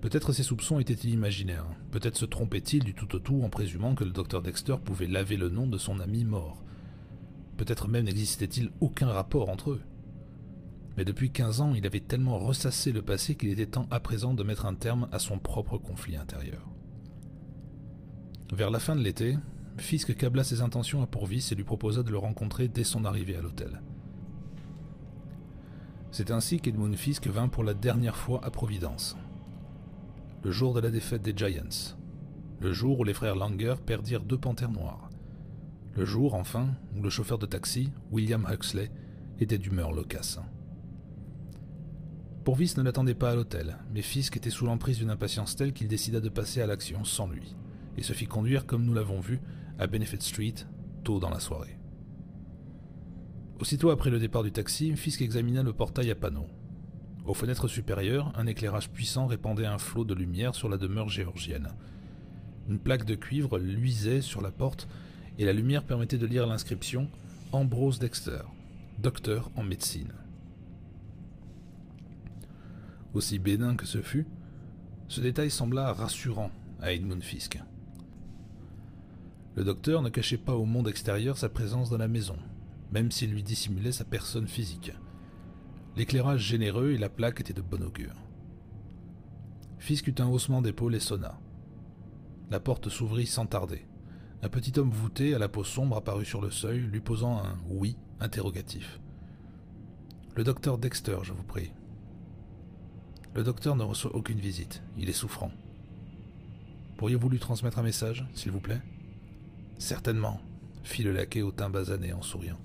[0.00, 4.04] Peut-être ses soupçons étaient-ils imaginaires, peut-être se trompait-il du tout au tout en présumant que
[4.04, 6.62] le docteur Dexter pouvait laver le nom de son ami mort.
[7.56, 9.80] Peut-être même n'existait-il aucun rapport entre eux.
[10.96, 14.34] Mais depuis 15 ans, il avait tellement ressassé le passé qu'il était temps à présent
[14.34, 16.68] de mettre un terme à son propre conflit intérieur.
[18.52, 19.37] Vers la fin de l'été,
[19.78, 23.37] Fisk câbla ses intentions à Pourvis et lui proposa de le rencontrer dès son arrivée
[23.37, 23.80] à l'hôtel.
[26.11, 29.16] C'est ainsi qu'Edmund Fisk vint pour la dernière fois à Providence,
[30.44, 31.96] le jour de la défaite des Giants,
[32.61, 35.11] le jour où les frères Langer perdirent deux panthères noires,
[35.96, 38.90] le jour, enfin, où le chauffeur de taxi, William Huxley,
[39.40, 40.38] était d'humeur loquace.
[42.44, 45.88] Pourvis ne l'attendait pas à l'hôtel, mais Fisk était sous l'emprise d'une impatience telle qu'il
[45.88, 47.57] décida de passer à l'action sans lui,
[47.96, 49.40] et se fit conduire, comme nous l'avons vu,
[49.79, 50.55] à Benefit Street,
[51.03, 51.79] tôt dans la soirée.
[53.61, 56.46] Aussitôt après le départ du taxi, Fisk examina le portail à panneaux,
[57.28, 61.68] aux fenêtres supérieures, un éclairage puissant répandait un flot de lumière sur la demeure géorgienne.
[62.70, 64.88] Une plaque de cuivre luisait sur la porte
[65.38, 67.10] et la lumière permettait de lire l'inscription
[67.52, 68.40] Ambrose Dexter,
[68.98, 70.12] docteur en médecine.
[73.12, 74.26] Aussi bénin que ce fut,
[75.06, 77.58] ce détail sembla rassurant à Edmund Fisk.
[79.54, 82.38] Le docteur ne cachait pas au monde extérieur sa présence dans la maison,
[82.90, 84.92] même s'il lui dissimulait sa personne physique.
[85.98, 88.14] L'éclairage généreux et la plaque étaient de bon augure.
[89.80, 91.40] Fisk eut un haussement d'épaule et sonna.
[92.50, 93.84] La porte s'ouvrit sans tarder.
[94.42, 97.58] Un petit homme voûté à la peau sombre apparut sur le seuil, lui posant un
[97.68, 99.00] oui interrogatif.
[100.37, 101.72] Le docteur Dexter, je vous prie.
[103.34, 104.84] Le docteur ne reçoit aucune visite.
[104.98, 105.50] Il est souffrant.
[106.96, 108.82] Pourriez-vous lui transmettre un message, s'il vous plaît?
[109.78, 110.40] Certainement,
[110.84, 112.61] fit le laquais au teint basané en souriant.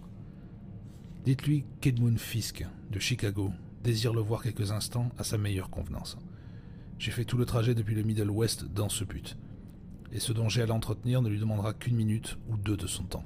[1.23, 6.17] Dites-lui qu'Edmund Fisk, de Chicago, désire le voir quelques instants à sa meilleure convenance.
[6.99, 9.37] J'ai fait tout le trajet depuis le Middle West dans ce but,
[10.11, 13.03] et ce dont j'ai à l'entretenir ne lui demandera qu'une minute ou deux de son
[13.03, 13.23] temps.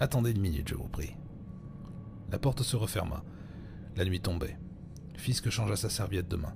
[0.00, 1.14] Attendez une minute, je vous prie.
[2.32, 3.22] La porte se referma.
[3.94, 4.58] La nuit tombait.
[5.14, 6.54] Fisk changea sa serviette de main.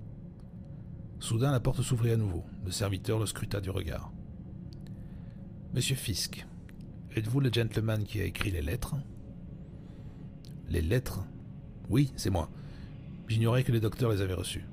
[1.21, 2.45] Soudain, la porte s'ouvrit à nouveau.
[2.65, 4.13] Le serviteur le scruta du regard.
[5.73, 6.45] Monsieur Fisk,
[7.15, 8.97] êtes-vous le gentleman qui a écrit les lettres?
[10.71, 11.21] Les lettres
[11.89, 12.49] Oui, c'est moi.
[13.29, 14.65] J'ignorais que les docteurs les avaient reçues.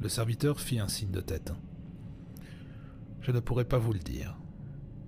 [0.00, 1.52] Le serviteur fit un signe de tête.
[3.20, 4.36] Je ne pourrais pas vous le dire.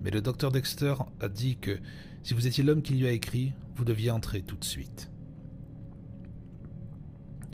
[0.01, 1.79] Mais le docteur Dexter a dit que
[2.23, 5.11] si vous étiez l'homme qui lui a écrit, vous deviez entrer tout de suite.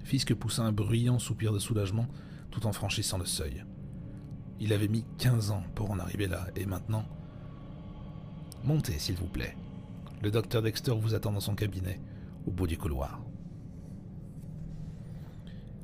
[0.03, 2.07] Fisk poussa un bruyant soupir de soulagement
[2.51, 3.65] tout en franchissant le seuil.
[4.59, 7.05] Il avait mis quinze ans pour en arriver là, et maintenant...
[8.63, 9.55] Montez, s'il vous plaît.
[10.21, 11.99] Le docteur Dexter vous attend dans son cabinet
[12.45, 13.21] au bout du couloir.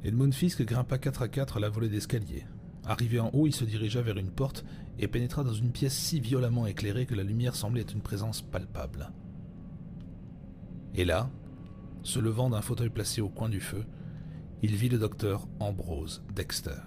[0.04, 2.46] Edmund Fisk grimpa quatre à quatre la volée d'escalier.
[2.86, 4.66] Arrivé en haut, il se dirigea vers une porte
[4.98, 8.42] et pénétra dans une pièce si violemment éclairée que la lumière semblait être une présence
[8.42, 9.12] palpable.
[10.96, 11.30] Et là,
[12.04, 13.86] se levant d'un fauteuil placé au coin du feu,
[14.64, 16.82] il vit le docteur Ambrose Dexter.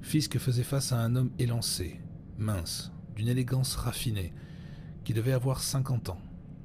[0.00, 2.00] Fisk faisait face à un homme élancé,
[2.38, 4.32] mince, d'une élégance raffinée,
[5.04, 6.20] qui devait avoir cinquante ans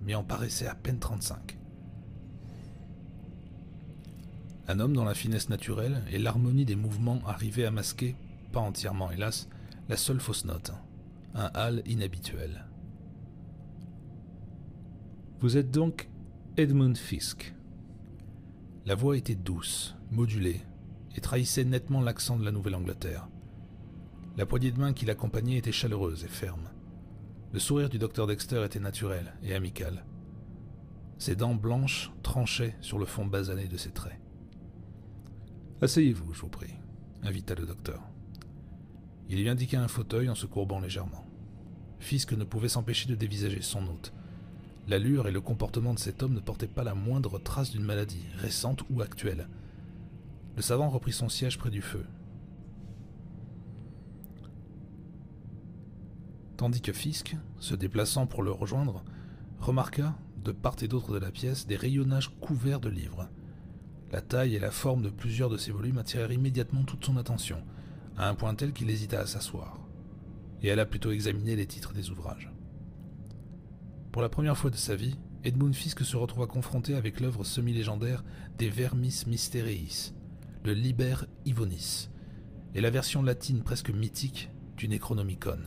[0.05, 1.57] mais en paraissait à peine 35.
[4.67, 8.15] Un homme dont la finesse naturelle et l'harmonie des mouvements arrivaient à masquer,
[8.51, 9.49] pas entièrement hélas,
[9.89, 10.71] la seule fausse note,
[11.35, 12.65] un hal inhabituel.
[15.41, 16.09] Vous êtes donc
[16.55, 17.53] Edmund Fisk.
[18.85, 20.61] La voix était douce, modulée,
[21.15, 23.27] et trahissait nettement l'accent de la Nouvelle-Angleterre.
[24.37, 26.69] La poignée de main qui l'accompagnait était chaleureuse et ferme.
[27.53, 30.03] Le sourire du docteur Dexter était naturel et amical.
[31.19, 34.19] Ses dents blanches tranchaient sur le fond basané de ses traits.
[35.79, 36.73] Asseyez-vous, je vous prie,
[37.21, 38.01] invita le docteur.
[39.29, 41.27] Il lui indiqua un fauteuil en se courbant légèrement.
[41.99, 44.13] Fisk ne pouvait s'empêcher de dévisager son hôte.
[44.87, 48.25] L'allure et le comportement de cet homme ne portaient pas la moindre trace d'une maladie,
[48.37, 49.47] récente ou actuelle.
[50.55, 52.03] Le savant reprit son siège près du feu,
[56.57, 59.03] tandis que Fisk, se déplaçant pour le rejoindre,
[59.59, 63.29] remarqua, de part et d'autre de la pièce, des rayonnages couverts de livres.
[64.11, 67.63] La taille et la forme de plusieurs de ces volumes attirèrent immédiatement toute son attention,
[68.17, 69.79] à un point tel qu'il hésita à s'asseoir.
[70.61, 72.51] Et elle a plutôt examiné les titres des ouvrages.
[74.11, 78.23] Pour la première fois de sa vie, Edmund Fisk se retrouva confronté avec l'œuvre semi-légendaire
[78.57, 80.13] des Vermis Mysteriis,
[80.63, 82.09] le Liber Ivonis,
[82.75, 85.59] et la version latine presque mythique du Necronomicon.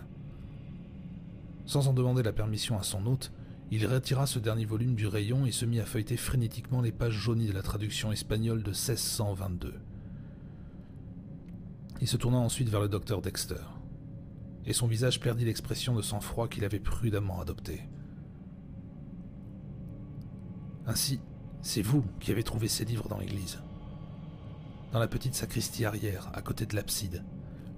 [1.66, 3.32] Sans en demander la permission à son hôte,
[3.72, 7.14] il retira ce dernier volume du rayon et se mit à feuilleter frénétiquement les pages
[7.14, 9.74] jaunies de la traduction espagnole de 1622.
[12.00, 13.64] Il se tourna ensuite vers le docteur Dexter,
[14.64, 17.88] et son visage perdit l'expression de sang-froid qu'il avait prudemment adoptée.
[20.86, 21.20] Ainsi,
[21.62, 23.58] c'est vous qui avez trouvé ces livres dans l'église.
[24.92, 27.24] Dans la petite sacristie arrière, à côté de l'abside,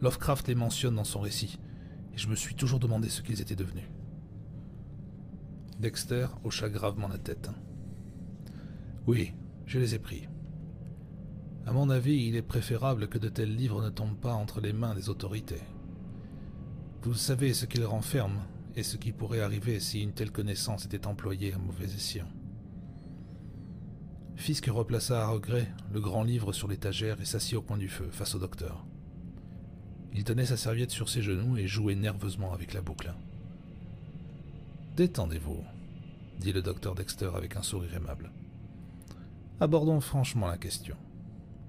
[0.02, 1.58] Lovecraft les mentionne dans son récit,
[2.18, 3.88] je me suis toujours demandé ce qu'ils étaient devenus.
[5.78, 7.48] Dexter hocha gravement la tête.
[9.06, 9.32] Oui,
[9.64, 10.26] je les ai pris.
[11.64, 14.72] À mon avis, il est préférable que de tels livres ne tombent pas entre les
[14.72, 15.62] mains des autorités.
[17.02, 18.42] Vous savez ce qu'ils renferment
[18.74, 22.28] et ce qui pourrait arriver si une telle connaissance était employée à mauvais escient.
[24.34, 28.08] Fisk replaça à regret le grand livre sur l'étagère et s'assit au coin du feu,
[28.10, 28.87] face au docteur.
[30.14, 33.12] Il tenait sa serviette sur ses genoux et jouait nerveusement avec la boucle.
[34.96, 35.62] Détendez-vous,
[36.40, 38.30] dit le docteur Dexter avec un sourire aimable.
[39.60, 40.96] Abordons franchement la question.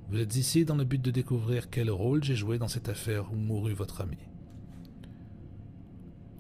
[0.10, 3.32] Vous êtes ici dans le but de découvrir quel rôle j'ai joué dans cette affaire
[3.32, 4.18] où mourut votre ami.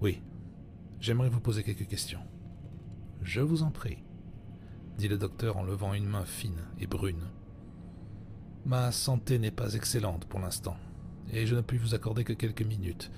[0.02, 0.22] Oui,
[1.00, 2.22] j'aimerais vous poser quelques questions.
[3.22, 4.00] Je vous en prie
[5.00, 7.24] dit le docteur en levant une main fine et brune.
[8.66, 10.76] Ma santé n'est pas excellente pour l'instant,
[11.34, 13.12] et je ne puis vous accorder que quelques minutes.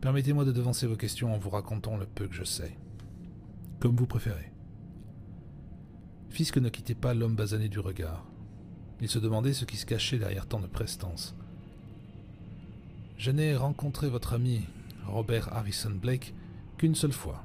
[0.00, 2.76] Permettez-moi de devancer vos questions en vous racontant le peu que je sais.
[3.80, 4.52] Comme vous préférez.
[6.30, 8.26] Fisk ne quittait pas l'homme basané du regard.
[9.00, 11.34] Il se demandait ce qui se cachait derrière tant de prestance.
[13.16, 14.62] Je n'ai rencontré votre ami
[15.06, 16.34] Robert Harrison Blake
[16.76, 17.44] qu'une seule fois,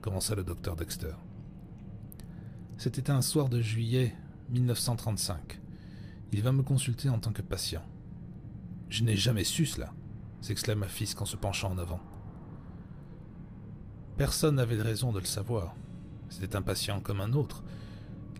[0.00, 1.14] commença le docteur Dexter.
[2.78, 4.14] C'était un soir de juillet
[4.50, 5.60] 1935.
[6.32, 7.84] Il va me consulter en tant que patient.
[8.92, 9.94] Je n'ai jamais su cela,
[10.42, 12.00] s'exclama Fisk en se penchant en avant.
[14.18, 15.74] Personne n'avait de raison de le savoir.
[16.28, 17.64] C'était un patient comme un autre.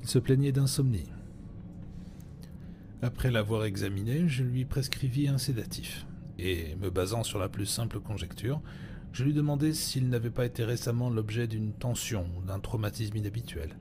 [0.02, 1.08] Il se plaignait d'insomnie.
[3.00, 6.06] Après l'avoir examiné, je lui prescrivis un sédatif,
[6.38, 8.60] et, me basant sur la plus simple conjecture,
[9.14, 13.78] je lui demandai s'il n'avait pas été récemment l'objet d'une tension ou d'un traumatisme inhabituel.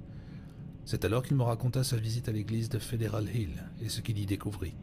[0.86, 4.18] C'est alors qu'il me raconta sa visite à l'église de Federal Hill et ce qu'il
[4.20, 4.78] y découvrit.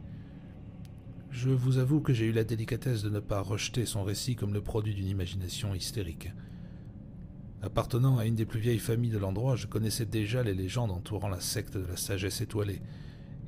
[1.31, 4.53] Je vous avoue que j'ai eu la délicatesse de ne pas rejeter son récit comme
[4.53, 6.31] le produit d'une imagination hystérique.
[7.61, 11.29] Appartenant à une des plus vieilles familles de l'endroit, je connaissais déjà les légendes entourant
[11.29, 12.81] la secte de la sagesse étoilée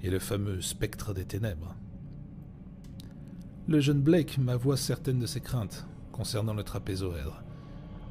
[0.03, 1.75] et le fameux spectre des ténèbres.
[3.67, 7.43] Le jeune Blake m'avoua certaines de ses craintes concernant le trapézoèdre,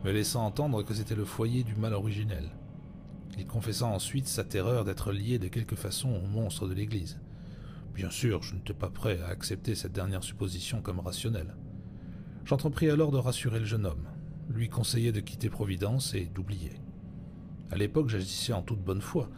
[0.05, 2.51] me laissant entendre que c'était le foyer du mal originel.
[3.39, 7.21] Il confessa ensuite sa terreur d'être lié de quelque façon au monstre de l'Église.
[7.95, 11.55] Bien sûr, je n'étais pas prêt à accepter cette dernière supposition comme rationnelle.
[12.45, 14.09] J'entrepris alors de rassurer le jeune homme,
[14.49, 16.72] lui conseiller de quitter Providence et d'oublier.
[17.70, 19.30] À l'époque, j'agissais en toute bonne foi.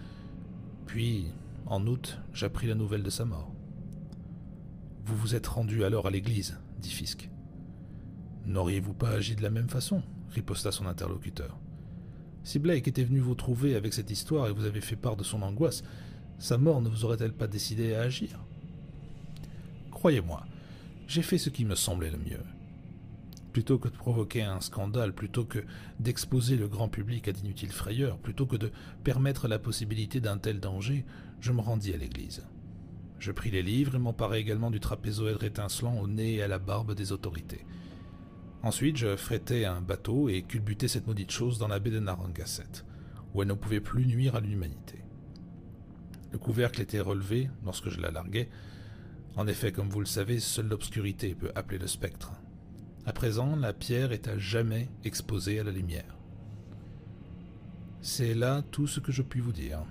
[0.86, 1.26] Puis,
[1.66, 3.52] en août, j'appris la nouvelle de sa mort.
[5.04, 7.28] Vous vous êtes rendu alors à l'église, dit Fisk.
[8.46, 10.02] N'auriez-vous pas agi de la même façon?
[10.30, 11.58] riposta son interlocuteur.
[12.44, 15.22] Si Blake était venu vous trouver avec cette histoire et vous avez fait part de
[15.22, 15.84] son angoisse,
[16.42, 18.30] sa mort ne vous aurait-elle pas décidé à agir?
[19.92, 20.44] Croyez-moi,
[21.06, 22.42] j'ai fait ce qui me semblait le mieux.
[23.52, 25.60] Plutôt que de provoquer un scandale, plutôt que
[26.00, 28.72] d'exposer le grand public à d'inutiles frayeurs, plutôt que de
[29.04, 31.04] permettre la possibilité d'un tel danger,
[31.38, 32.44] je me rendis à l'église.
[33.20, 36.58] Je pris les livres et m'emparai également du trapézoèdre étincelant au nez et à la
[36.58, 37.64] barbe des autorités.
[38.64, 42.84] Ensuite, je frétais un bateau et culbutais cette maudite chose dans la baie de Narragansett,
[43.32, 45.01] où elle ne pouvait plus nuire à l'humanité.
[46.32, 48.48] Le couvercle était relevé lorsque je la larguais.
[49.36, 52.32] En effet, comme vous le savez, seule l'obscurité peut appeler le spectre.
[53.04, 56.16] À présent, la pierre est à jamais exposée à la lumière.
[58.00, 59.84] C'est là tout ce que je puis vous dire.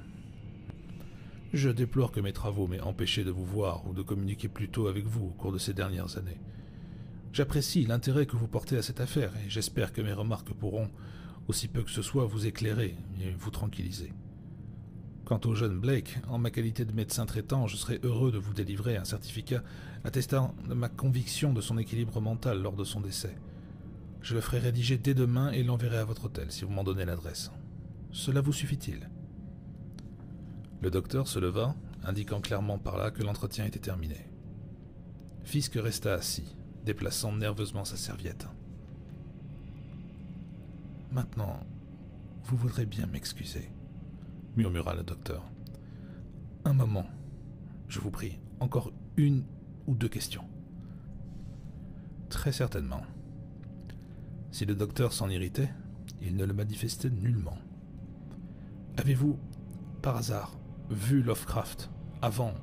[1.54, 4.88] Je déplore que mes travaux m'aient empêché de vous voir ou de communiquer plus tôt
[4.88, 6.40] avec vous au cours de ces dernières années.
[7.34, 10.90] J'apprécie l'intérêt que vous portez à cette affaire et j'espère que mes remarques pourront,
[11.48, 14.12] aussi peu que ce soit, vous éclairer et vous tranquilliser.
[15.32, 18.54] Quant au jeune Blake, en ma qualité de médecin traitant, je serais heureux de vous
[18.54, 19.64] délivrer un certificat
[20.04, 23.38] attestant de ma conviction de son équilibre mental lors de son décès.
[24.22, 27.06] Je le ferai rédiger dès demain et l'enverrai à votre hôtel si vous m'en donnez
[27.06, 27.50] l'adresse.
[28.12, 29.10] Cela vous suffit-il?
[30.82, 34.28] Le docteur se leva, indiquant clairement par là que l'entretien était terminé.
[35.46, 38.50] Fisk resta assis, déplaçant nerveusement sa serviette.
[41.10, 41.62] Maintenant,
[42.44, 43.72] vous voudrez bien m'excuser,
[44.56, 45.44] murmura le docteur.
[46.66, 47.06] Un moment,
[47.88, 49.44] je vous prie, encore une
[49.88, 50.46] ou deux questions.
[52.30, 53.02] Très certainement.
[54.52, 55.70] Si le docteur s'en irritait,
[56.22, 57.58] il ne le manifestait nullement.
[58.98, 59.40] Avez-vous,
[60.02, 60.58] par hasard,
[60.90, 61.90] vu Lovecraft
[62.22, 62.54] avant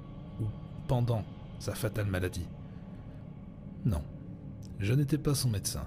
[0.40, 0.44] ou
[0.86, 1.24] pendant
[1.58, 2.46] sa fatale maladie?
[3.84, 4.02] Non,
[4.78, 5.86] je n'étais pas son médecin.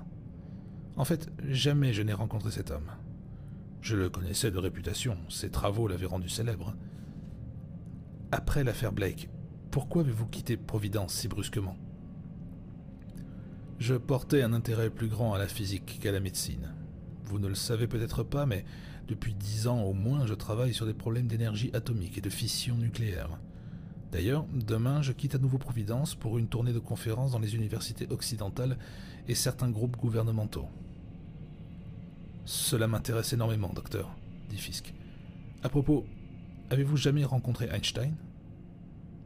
[0.97, 2.91] En fait, jamais je n'ai rencontré cet homme.
[3.81, 6.75] Je le connaissais de réputation, ses travaux l'avaient rendu célèbre.
[8.31, 9.29] Après l'affaire Blake,
[9.71, 11.75] pourquoi avez-vous quitté Providence si brusquement?
[13.79, 16.75] Je portais un intérêt plus grand à la physique qu'à la médecine.
[17.23, 18.65] Vous ne le savez peut-être pas, mais
[19.07, 22.75] depuis dix ans au moins, je travaille sur des problèmes d'énergie atomique et de fission
[22.75, 23.39] nucléaire.
[24.11, 28.07] D'ailleurs, demain, je quitte à nouveau Providence pour une tournée de conférences dans les universités
[28.11, 28.77] occidentales
[29.27, 30.67] et certains groupes gouvernementaux.
[32.51, 34.13] Cela m'intéresse énormément, docteur,
[34.49, 34.93] dit Fisk.
[35.63, 36.05] À propos,
[36.69, 38.13] avez-vous jamais rencontré Einstein?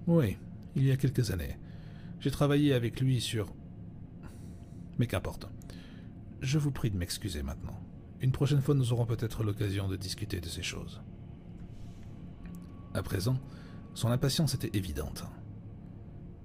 [0.05, 0.37] Oui,
[0.75, 1.57] il y a quelques années.
[2.19, 3.51] J'ai travaillé avec lui sur...
[4.99, 5.49] Mais qu'importe.
[6.41, 7.81] Je vous prie de m'excuser maintenant.
[8.21, 11.01] Une prochaine fois, nous aurons peut-être l'occasion de discuter de ces choses.
[12.93, 13.39] À présent,
[13.95, 15.23] son impatience était évidente.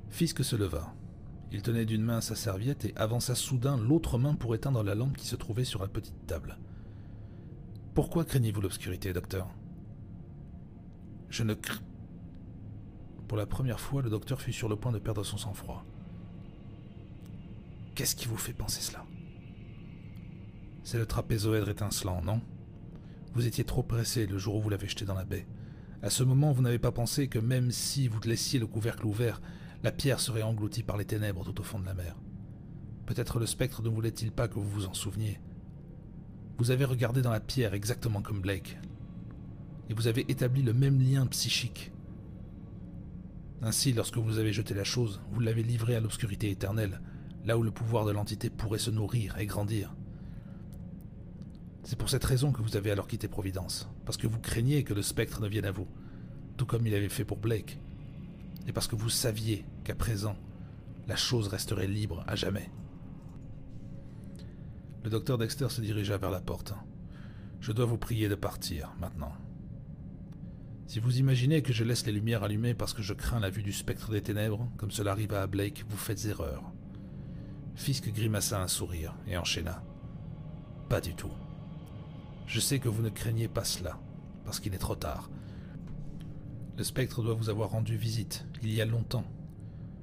[0.08, 0.94] Fisk se leva.
[1.52, 5.18] Il tenait d'une main sa serviette et avança soudain l'autre main pour éteindre la lampe
[5.18, 6.56] qui se trouvait sur la petite table.
[8.00, 9.46] Pourquoi craignez-vous l'obscurité, docteur?
[11.28, 11.82] Je ne crains.
[13.28, 15.84] Pour la première fois, le docteur fut sur le point de perdre son sang-froid.
[17.94, 19.04] Qu'est-ce qui vous fait penser cela?
[20.82, 22.40] C'est le trapézoèdre étincelant, non?
[23.34, 25.46] Vous étiez trop pressé le jour où vous l'avez jeté dans la baie.
[26.00, 29.42] À ce moment, vous n'avez pas pensé que même si vous laissiez le couvercle ouvert,
[29.82, 32.16] la pierre serait engloutie par les ténèbres tout au fond de la mer.
[33.04, 35.38] Peut-être le spectre ne voulait-il pas que vous vous en souveniez.
[36.60, 38.78] Vous avez regardé dans la pierre exactement comme Blake.
[39.88, 41.90] Et vous avez établi le même lien psychique.
[43.62, 47.00] Ainsi, lorsque vous avez jeté la chose, vous l'avez livrée à l'obscurité éternelle,
[47.46, 49.94] là où le pouvoir de l'entité pourrait se nourrir et grandir.
[51.82, 54.92] C'est pour cette raison que vous avez alors quitté Providence, parce que vous craignez que
[54.92, 55.88] le spectre ne vienne à vous,
[56.58, 57.80] tout comme il avait fait pour Blake
[58.66, 60.36] et parce que vous saviez qu'à présent,
[61.08, 62.70] la chose resterait libre à jamais.
[65.02, 66.74] Le docteur Dexter se dirigea vers la porte.
[67.60, 69.32] Je dois vous prier de partir maintenant.
[70.86, 73.62] Si vous imaginez que je laisse les lumières allumées parce que je crains la vue
[73.62, 76.62] du spectre des ténèbres, comme cela arriva à Blake, vous faites erreur.
[77.76, 79.82] Fisk grimaça un sourire et enchaîna.
[80.88, 81.32] Pas du tout.
[82.46, 83.98] Je sais que vous ne craignez pas cela,
[84.44, 85.30] parce qu'il est trop tard,
[86.80, 89.26] le spectre doit vous avoir rendu visite, il y a longtemps.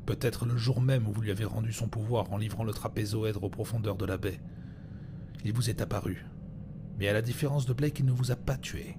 [0.05, 3.43] Peut-être le jour même où vous lui avez rendu son pouvoir en livrant le trapézoèdre
[3.43, 4.39] aux profondeurs de la baie.
[5.45, 6.25] Il vous est apparu.
[6.97, 8.97] Mais à la différence de Blake, il ne vous a pas tué.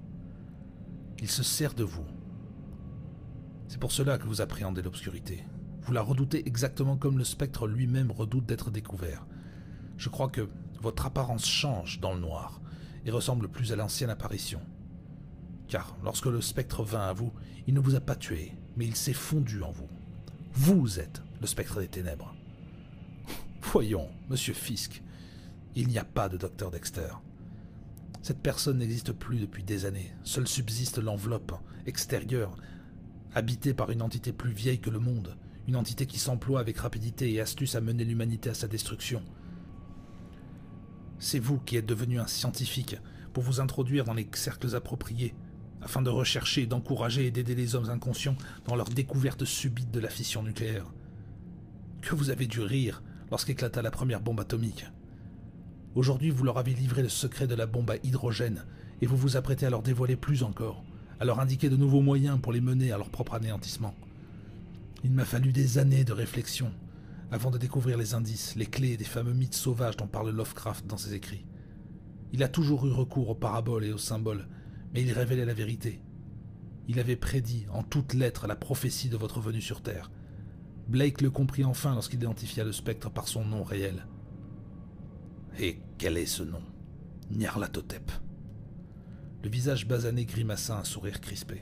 [1.19, 2.05] Il se sert de vous.
[3.67, 5.43] C'est pour cela que vous appréhendez l'obscurité.
[5.81, 9.25] Vous la redoutez exactement comme le spectre lui-même redoute d'être découvert.
[9.97, 10.49] Je crois que
[10.81, 12.61] votre apparence change dans le noir
[13.05, 14.61] et ressemble plus à l'ancienne apparition
[15.69, 17.31] car lorsque le spectre vint à vous,
[17.67, 19.87] il ne vous a pas tué, mais il s'est fondu en vous.
[20.53, 22.35] Vous êtes le spectre des ténèbres.
[23.61, 25.01] Voyons, monsieur Fisk,
[25.79, 27.07] il n'y a pas de docteur Dexter.
[28.21, 30.11] Cette personne n'existe plus depuis des années.
[30.23, 31.53] Seule subsiste l'enveloppe
[31.85, 32.57] extérieure,
[33.33, 35.37] habitée par une entité plus vieille que le monde,
[35.69, 39.23] une entité qui s'emploie avec rapidité et astuce à mener l'humanité à sa destruction.
[41.17, 42.97] C'est vous qui êtes devenu un scientifique
[43.31, 45.33] pour vous introduire dans les cercles appropriés,
[45.81, 48.35] afin de rechercher, d'encourager et d'aider les hommes inconscients
[48.67, 50.91] dans leur découverte subite de la fission nucléaire.
[52.01, 53.01] Que vous avez dû rire
[53.31, 54.85] lorsqu'éclata la première bombe atomique.
[55.95, 58.65] Aujourd'hui, vous leur avez livré le secret de la bombe à hydrogène,
[59.01, 60.83] et vous vous apprêtez à leur dévoiler plus encore,
[61.19, 63.95] à leur indiquer de nouveaux moyens pour les mener à leur propre anéantissement.
[65.03, 66.71] Il m'a fallu des années de réflexion
[67.31, 70.97] avant de découvrir les indices, les clés des fameux mythes sauvages dont parle Lovecraft dans
[70.97, 71.45] ses écrits.
[72.33, 74.47] Il a toujours eu recours aux paraboles et aux symboles,
[74.93, 76.01] mais il révélait la vérité.
[76.87, 80.09] Il avait prédit en toutes lettres la prophétie de votre venue sur Terre.
[80.87, 84.07] Blake le comprit enfin lorsqu'il identifia le spectre par son nom réel.
[85.57, 86.61] Et quel est ce nom?
[87.31, 88.11] Nyarlathotep.
[89.43, 91.61] Le visage basané grimaça un sourire crispé.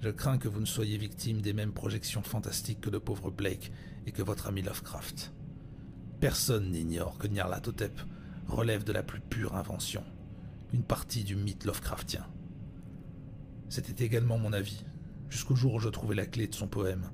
[0.00, 3.72] Je crains que vous ne soyez victime des mêmes projections fantastiques que le pauvre Blake
[4.06, 5.32] et que votre ami Lovecraft.
[6.20, 8.00] Personne n'ignore que Nyarlathotep
[8.46, 10.04] relève de la plus pure invention
[10.72, 12.26] une partie du mythe Lovecraftien.
[13.68, 14.84] C'était également mon avis,
[15.28, 17.10] jusqu'au jour où je trouvai la clé de son poème.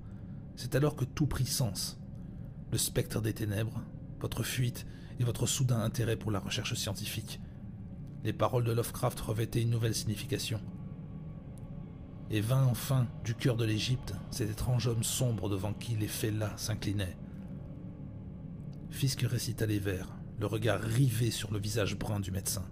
[0.57, 2.01] C'est alors que tout prit sens.
[2.73, 3.81] Le spectre des ténèbres,
[4.25, 4.87] votre fuite
[5.21, 7.41] et votre soudain intérêt pour la recherche scientifique.
[8.25, 10.63] Les paroles de Lovecraft revêtaient une nouvelle signification.
[12.31, 16.57] Et vint enfin du cœur de l'Égypte cet étrange homme sombre devant qui les fellahs
[16.57, 17.19] s'inclinaient.
[18.89, 20.09] Fisk récita les vers,
[20.41, 22.65] le regard rivé sur le visage brun du médecin.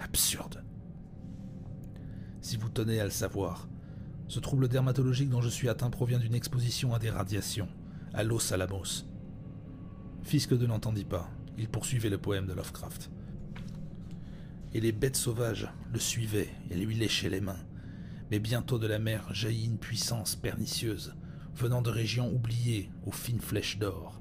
[0.00, 0.64] Absurde.
[2.40, 3.68] Si vous tenez à le savoir,
[4.26, 7.68] ce trouble dermatologique dont je suis atteint provient d'une exposition à des radiations,
[8.12, 9.07] à Los Alamos.
[10.22, 13.10] Fisk ne l'entendit pas, il poursuivait le poème de Lovecraft.
[14.74, 17.64] Et les bêtes sauvages le suivaient et lui léchaient les mains.
[18.30, 21.14] Mais bientôt de la mer jaillit une puissance pernicieuse,
[21.54, 24.20] venant de régions oubliées aux fines flèches d'or.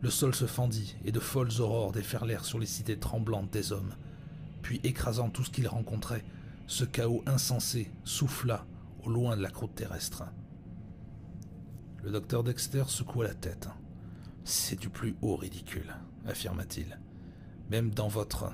[0.00, 3.94] Le sol se fendit et de folles aurores déferlèrent sur les cités tremblantes des hommes.
[4.62, 6.24] Puis, écrasant tout ce qu'ils rencontraient,
[6.66, 8.64] ce chaos insensé souffla
[9.02, 10.24] au loin de la croûte terrestre.
[12.02, 13.68] Le docteur Dexter secoua la tête.
[14.52, 15.94] C'est du plus haut ridicule,
[16.26, 16.98] affirma-t-il.
[17.70, 18.50] Même dans votre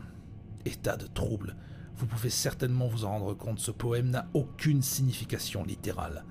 [0.66, 1.56] état de trouble,
[1.96, 6.26] vous pouvez certainement vous en rendre compte, ce poème n'a aucune signification littérale.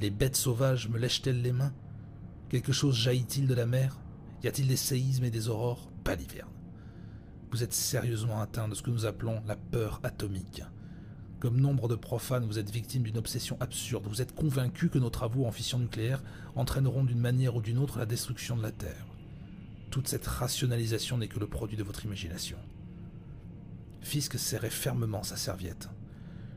[0.00, 1.72] Les bêtes sauvages me lèchent-elles les mains?
[2.50, 3.98] Quelque chose jaillit-il de la mer?
[4.42, 5.90] Y a-t-il des séismes et des aurores?
[6.04, 6.50] Pas l'hiverne.
[7.50, 10.62] Vous êtes sérieusement atteint de ce que nous appelons la peur atomique.
[11.40, 14.06] Comme nombre de profanes, vous êtes victime d'une obsession absurde.
[14.06, 16.22] Vous êtes convaincu que nos travaux en fission nucléaire
[16.54, 19.06] entraîneront d'une manière ou d'une autre la destruction de la Terre.
[19.90, 22.58] Toute cette rationalisation n'est que le produit de votre imagination.
[24.02, 25.88] Fisk serrait fermement sa serviette.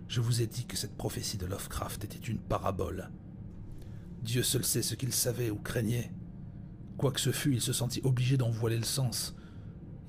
[0.09, 3.09] Je vous ai dit que cette prophétie de Lovecraft était une parabole.
[4.21, 6.11] Dieu seul sait ce qu'il savait ou craignait.
[6.97, 9.33] Quoi que ce fût, il se sentit obligé d'en voiler le sens.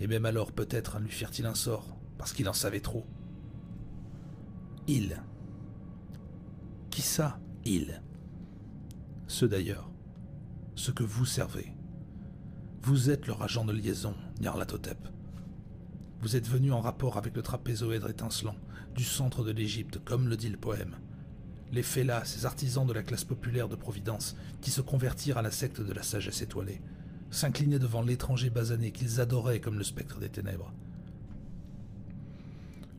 [0.00, 3.06] Et même alors, peut-être, lui firent-il un sort, parce qu'il en savait trop.
[4.86, 5.22] Il.
[6.90, 8.02] Qui ça, il?
[9.26, 9.90] Ceux d'ailleurs.
[10.74, 11.72] Ce que vous servez.
[12.82, 14.98] Vous êtes leur agent de liaison, Nyarlathotep.
[16.20, 18.56] Vous êtes venu en rapport avec le trapézoèdre étincelant
[18.94, 20.96] du centre de l'Égypte, comme le dit le poème.
[21.72, 25.50] Les fellahs, ces artisans de la classe populaire de Providence, qui se convertirent à la
[25.50, 26.82] secte de la sagesse étoilée,
[27.30, 30.74] s'inclinaient devant l'étranger basané qu'ils adoraient comme le spectre des ténèbres.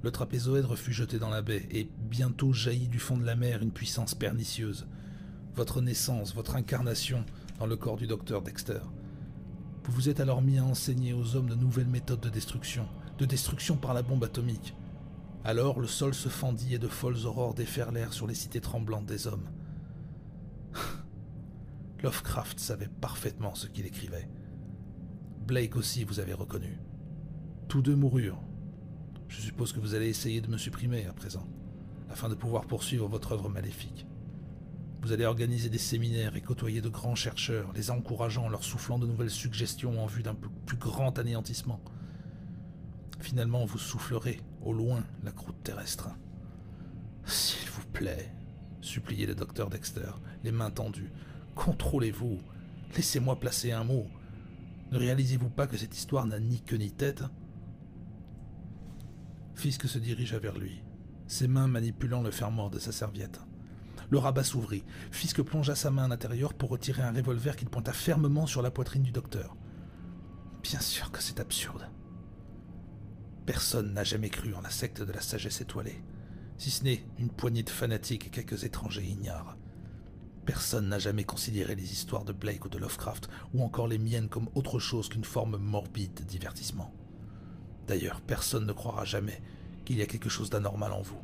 [0.05, 3.63] Le trapézoèdre fut jeté dans la baie, et bientôt jaillit du fond de la mer
[3.63, 4.85] une puissance pernicieuse.
[5.55, 7.25] Votre naissance, votre incarnation
[7.57, 8.81] dans le corps du docteur Dexter.
[9.83, 12.87] Vous vous êtes alors mis à enseigner aux hommes de nouvelles méthodes de destruction,
[13.17, 14.75] de destruction par la bombe atomique.
[15.43, 19.25] Alors le sol se fendit et de folles aurores déferlèrent sur les cités tremblantes des
[19.25, 19.49] hommes.
[22.03, 24.29] Lovecraft savait parfaitement ce qu'il écrivait.
[25.47, 26.77] Blake aussi vous avez reconnu.
[27.67, 28.43] Tous deux moururent,
[29.28, 31.47] je suppose que vous allez essayer de me supprimer à présent,
[32.09, 34.05] afin de pouvoir poursuivre votre œuvre maléfique.
[35.01, 39.05] Vous allez organiser des séminaires et côtoyer de grands chercheurs, les encourageant, leur soufflant de
[39.05, 41.80] nouvelles suggestions en vue d'un plus grand anéantissement.
[43.19, 46.09] Finalement, vous soufflerez, au loin, la croûte terrestre.
[47.26, 48.34] S'il vous plaît,
[48.82, 50.11] suppliait le docteur Dexter,
[50.43, 51.11] les mains tendues,
[51.55, 52.39] contrôlez-vous,
[52.95, 54.07] laissez-moi placer un mot.
[54.91, 57.23] Ne réalisez-vous pas que cette histoire n'a ni queue ni tête?
[59.55, 60.83] Fisk se dirigea vers lui,
[61.27, 63.39] ses mains manipulant le fermoir de sa serviette.
[64.09, 64.83] Le rabat s'ouvrit.
[65.11, 68.69] Fisk plongea sa main à l'intérieur pour retirer un revolver qu'il pointa fermement sur la
[68.69, 69.55] poitrine du docteur.
[70.61, 71.89] Bien sûr que c'est absurde.
[73.45, 76.03] Personne n'a jamais cru en la secte de la sagesse étoilée,
[76.57, 79.57] si ce n'est une poignée de fanatiques et quelques étrangers ignares.
[80.45, 84.29] Personne n'a jamais considéré les histoires de Blake ou de Lovecraft, ou encore les miennes,
[84.29, 86.93] comme autre chose qu'une forme morbide de divertissement.
[87.88, 89.41] D'ailleurs, personne ne croira jamais
[89.86, 91.21] qu'il y a quelque chose d'anormal en vous,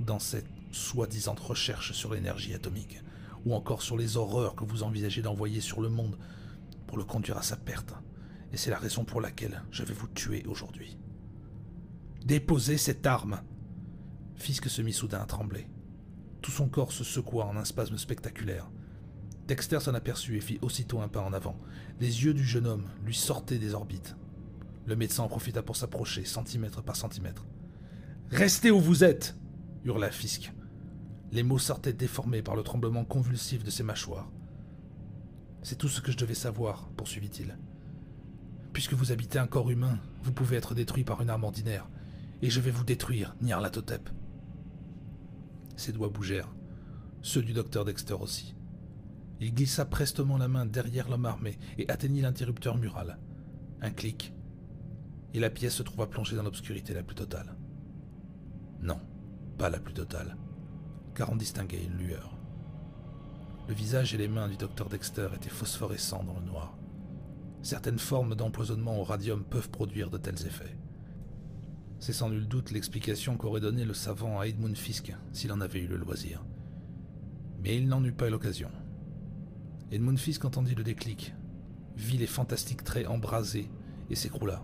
[0.00, 3.00] dans cette soi-disant recherche sur l'énergie atomique,
[3.44, 6.16] ou encore sur les horreurs que vous envisagez d'envoyer sur le monde
[6.86, 7.94] pour le conduire à sa perte.
[8.52, 10.96] Et c'est la raison pour laquelle je vais vous tuer aujourd'hui.
[12.24, 13.42] Déposez cette arme
[14.36, 15.66] Fisk se mit soudain à trembler.
[16.42, 18.70] Tout son corps se secoua en un spasme spectaculaire.
[19.46, 21.58] Dexter s'en aperçut et fit aussitôt un pas en avant.
[22.00, 24.16] Les yeux du jeune homme lui sortaient des orbites.
[24.86, 27.46] Le médecin en profita pour s'approcher, centimètre par centimètre.
[28.30, 29.36] Restez où vous êtes
[29.84, 30.52] hurla Fisk.
[31.32, 34.30] Les mots sortaient déformés par le tremblement convulsif de ses mâchoires.
[35.62, 37.56] C'est tout ce que je devais savoir, poursuivit-il.
[38.74, 41.88] Puisque vous habitez un corps humain, vous pouvez être détruit par une arme ordinaire,
[42.42, 44.10] et je vais vous détruire, Nyarlathotep.
[45.76, 46.54] Ses doigts bougèrent,
[47.22, 48.54] ceux du docteur Dexter aussi.
[49.40, 53.18] Il glissa prestement la main derrière l'homme armé et atteignit l'interrupteur mural.
[53.80, 54.33] Un clic,
[55.34, 57.56] et la pièce se trouva plongée dans l'obscurité la plus totale.
[58.80, 59.00] Non,
[59.58, 60.36] pas la plus totale,
[61.14, 62.38] car on distinguait une lueur.
[63.66, 66.78] Le visage et les mains du docteur Dexter étaient phosphorescents dans le noir.
[67.62, 70.76] Certaines formes d'empoisonnement au radium peuvent produire de tels effets.
[71.98, 75.80] C'est sans nul doute l'explication qu'aurait donnée le savant à Edmund Fisk s'il en avait
[75.80, 76.44] eu le loisir.
[77.62, 78.70] Mais il n'en eut pas l'occasion.
[79.90, 81.34] Edmund Fisk entendit le déclic,
[81.96, 83.70] vit les fantastiques traits embrasés
[84.10, 84.62] et s'écroula.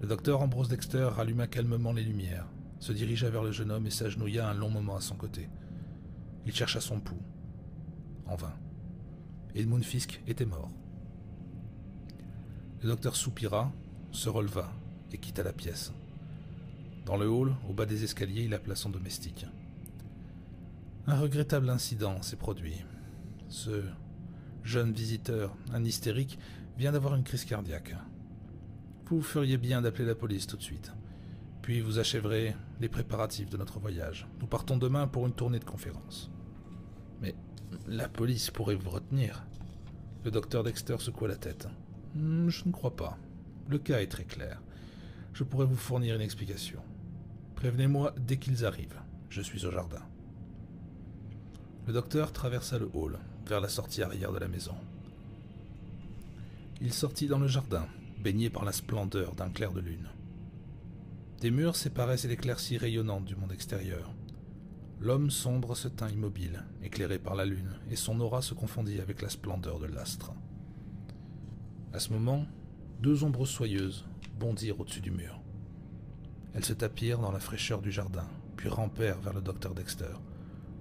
[0.00, 2.46] Le docteur Ambrose Dexter ralluma calmement les lumières,
[2.78, 5.50] se dirigea vers le jeune homme et s'agenouilla un long moment à son côté.
[6.46, 7.22] Il chercha son pouls.
[8.24, 8.54] En vain.
[9.54, 10.70] Edmund Fisk était mort.
[12.82, 13.70] Le docteur soupira,
[14.10, 14.72] se releva
[15.12, 15.92] et quitta la pièce.
[17.04, 19.44] Dans le hall, au bas des escaliers, il appela son domestique.
[21.06, 22.84] Un regrettable incident s'est produit.
[23.48, 23.82] Ce
[24.62, 26.38] jeune visiteur, un hystérique,
[26.78, 27.94] vient d'avoir une crise cardiaque.
[29.10, 30.92] Vous feriez bien d'appeler la police tout de suite.
[31.62, 34.28] Puis vous achèverez les préparatifs de notre voyage.
[34.40, 36.30] Nous partons demain pour une tournée de conférences.
[37.20, 37.34] Mais
[37.88, 39.44] la police pourrait vous retenir.
[40.24, 41.66] Le docteur Dexter secoua la tête.
[42.14, 43.18] Hmm, je ne crois pas.
[43.68, 44.62] Le cas est très clair.
[45.32, 46.80] Je pourrais vous fournir une explication.
[47.56, 49.00] Prévenez-moi dès qu'ils arrivent.
[49.28, 50.06] Je suis au jardin.
[51.88, 54.76] Le docteur traversa le hall, vers la sortie arrière de la maison.
[56.80, 57.86] Il sortit dans le jardin,
[58.20, 60.08] baigné par la splendeur d'un clair de lune.
[61.40, 64.12] Des murs séparaient cette éclaircie rayonnante du monde extérieur.
[65.00, 69.22] L'homme sombre se tint immobile, éclairé par la lune, et son aura se confondit avec
[69.22, 70.32] la splendeur de l'astre.
[71.94, 72.44] À ce moment,
[73.00, 74.04] deux ombres soyeuses
[74.38, 75.40] bondirent au-dessus du mur.
[76.52, 80.12] Elles se tapirent dans la fraîcheur du jardin, puis rampèrent vers le docteur Dexter.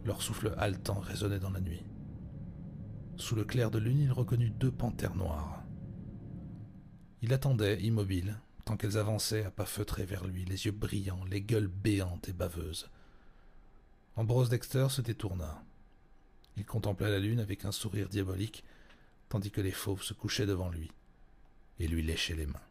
[0.03, 1.85] Leur souffle haletant résonnait dans la nuit.
[3.15, 5.58] Sous le clair de lune, il reconnut deux panthères noires.
[7.21, 11.41] Il attendait, immobile, tant qu'elles avançaient à pas feutrés vers lui, les yeux brillants, les
[11.41, 12.89] gueules béantes et baveuses.
[14.15, 15.63] Ambrose Dexter se détourna.
[16.55, 18.63] Il contempla la lune avec un sourire diabolique,
[19.27, 20.91] tandis que les fauves se couchaient devant lui
[21.79, 22.68] et lui léchaient les mains.